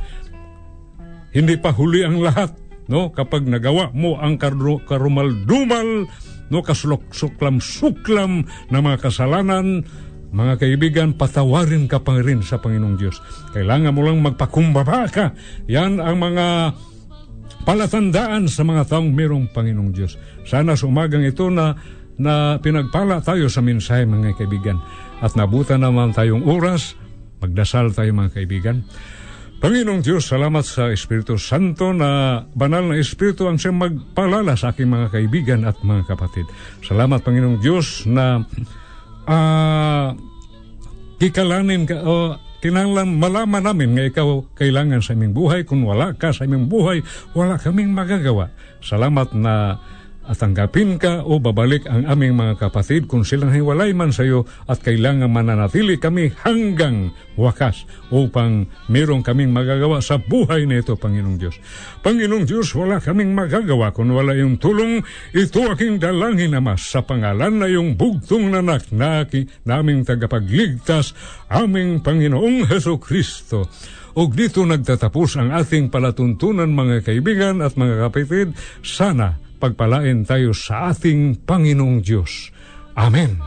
Hindi 1.32 1.56
pa 1.56 1.72
huli 1.72 2.04
ang 2.04 2.20
lahat. 2.20 2.52
No? 2.88 3.08
Kapag 3.08 3.48
nagawa 3.48 3.94
mo 3.96 4.20
ang 4.20 4.36
karu- 4.36 4.84
karumal-dumal, 4.84 6.04
no, 6.52 6.60
kasulok-suklam-suklam 6.60 8.44
na 8.68 8.78
mga 8.84 8.98
kasalanan, 9.00 9.86
mga 10.32 10.54
kaibigan, 10.60 11.08
patawarin 11.16 11.88
ka 11.88 12.00
pa 12.00 12.20
rin 12.20 12.44
sa 12.44 12.60
Panginoong 12.60 12.96
Diyos. 12.96 13.20
Kailangan 13.52 13.92
mo 13.92 14.00
lang 14.04 14.20
magpakumbaba 14.20 15.08
ka. 15.08 15.36
Yan 15.68 16.00
ang 16.00 16.20
mga 16.20 16.76
palatandaan 17.68 18.48
sa 18.48 18.64
mga 18.64 18.88
taong 18.88 19.12
mayroong 19.12 19.52
Panginoong 19.52 19.92
Diyos. 19.92 20.16
Sana 20.48 20.76
sa 20.76 20.88
ito 20.88 21.46
na 21.52 21.76
na 22.20 22.58
pinagpala 22.60 23.20
tayo 23.24 23.48
sa 23.48 23.64
mensahe 23.64 24.04
mga 24.04 24.36
kaibigan 24.36 24.80
at 25.22 25.32
nabuta 25.38 25.78
naman 25.80 26.12
tayong 26.12 26.44
oras 26.44 26.98
magdasal 27.40 27.94
tayo 27.94 28.12
mga 28.12 28.36
kaibigan 28.36 28.84
Panginoong 29.62 30.02
Diyos, 30.02 30.26
salamat 30.26 30.66
sa 30.66 30.90
Espiritu 30.90 31.38
Santo 31.38 31.94
na 31.94 32.42
banal 32.50 32.82
na 32.82 32.98
Espiritu 32.98 33.46
ang 33.46 33.62
siyang 33.62 33.78
magpalala 33.78 34.58
sa 34.58 34.74
aking 34.74 34.90
mga 34.90 35.14
kaibigan 35.14 35.62
at 35.62 35.78
mga 35.86 36.02
kapatid. 36.10 36.50
Salamat 36.82 37.22
Panginoong 37.22 37.62
Diyos 37.62 38.02
na 38.10 38.42
uh, 39.30 40.08
kikalanin 41.22 41.86
ka, 41.86 42.02
o 42.02 42.34
kinanglan 42.58 43.14
malaman 43.22 43.62
namin 43.62 43.94
nga 43.94 44.02
ikaw 44.02 44.42
kailangan 44.58 44.98
sa 44.98 45.14
aming 45.14 45.30
buhay. 45.30 45.62
Kung 45.62 45.86
wala 45.86 46.10
ka 46.18 46.34
sa 46.34 46.42
aming 46.42 46.66
buhay, 46.66 46.98
wala 47.30 47.54
kaming 47.54 47.94
magagawa. 47.94 48.50
Salamat 48.82 49.30
na 49.30 49.78
at 50.22 50.38
tanggapin 50.38 51.02
ka 51.02 51.26
o 51.26 51.42
babalik 51.42 51.82
ang 51.90 52.06
aming 52.06 52.38
mga 52.38 52.54
kapatid 52.62 53.10
kung 53.10 53.26
silang 53.26 53.50
hiwalay 53.50 53.90
man 53.90 54.14
sa 54.14 54.22
iyo 54.22 54.46
at 54.70 54.78
kailangan 54.78 55.26
mananatili 55.26 55.98
kami 55.98 56.30
hanggang 56.46 57.10
wakas 57.34 57.82
upang 58.14 58.70
merong 58.86 59.26
kaming 59.26 59.50
magagawa 59.50 59.98
sa 59.98 60.22
buhay 60.22 60.62
na 60.68 60.78
ito, 60.78 60.94
Panginoong 60.94 61.38
Diyos. 61.42 61.58
Panginoong 62.06 62.46
Diyos, 62.46 62.70
wala 62.78 63.02
kaming 63.02 63.34
magagawa 63.34 63.90
kung 63.90 64.14
wala 64.14 64.36
yung 64.38 64.62
tulong. 64.62 65.02
Ito 65.34 65.74
aking 65.74 65.98
dalangin, 65.98 66.54
Ama, 66.54 66.78
sa 66.78 67.02
pangalan 67.02 67.58
na 67.58 67.66
yung 67.66 67.98
bugtong 67.98 68.52
nanak 68.54 68.94
na 68.94 69.26
naming 69.66 70.06
tagapagligtas, 70.06 71.16
aming 71.50 71.98
Panginoong 71.98 72.70
Heso 72.70 73.00
Kristo. 73.02 73.66
O 74.12 74.28
dito 74.28 74.60
nagtatapos 74.68 75.40
ang 75.40 75.56
ating 75.56 75.88
palatuntunan 75.88 76.68
mga 76.68 77.00
kaibigan 77.00 77.64
at 77.64 77.80
mga 77.80 78.08
kapatid. 78.08 78.52
Sana 78.84 79.40
pagpalain 79.62 80.26
tayo 80.26 80.50
sa 80.50 80.90
ating 80.90 81.46
Panginoong 81.46 82.02
Diyos. 82.02 82.50
Amen. 82.98 83.38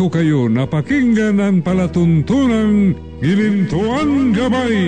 Ko 0.00 0.08
kayo 0.08 0.48
na 0.48 0.64
pakinggan 0.64 1.36
ang 1.36 1.60
palatuntunang 1.60 2.96
Gilintuan 3.20 4.32
Gabay 4.32 4.80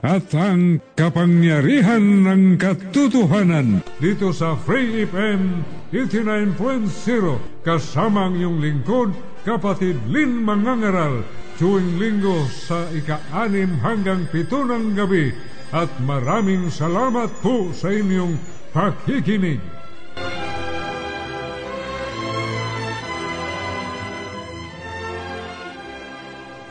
at 0.00 0.24
ang 0.32 0.80
kapangyarihan 0.96 2.24
ng 2.24 2.56
katotohanan 2.56 3.84
dito 4.00 4.32
sa 4.32 4.56
Free 4.56 5.04
FM 5.04 5.60
89.0 5.92 7.60
kasama 7.60 8.32
ang 8.32 8.40
iyong 8.40 8.64
lingkod, 8.64 9.12
kapatid 9.44 10.00
Lin 10.08 10.40
Mangangaral, 10.40 11.28
tuwing 11.60 12.00
linggo 12.00 12.48
sa 12.48 12.88
ika-anim 12.88 13.84
hanggang 13.84 14.24
pito 14.32 14.64
ng 14.64 14.96
gabi 14.96 15.28
at 15.76 15.92
maraming 16.08 16.72
salamat 16.72 17.28
po 17.44 17.68
sa 17.76 17.92
inyong 17.92 18.40
pakikinig. 18.72 19.73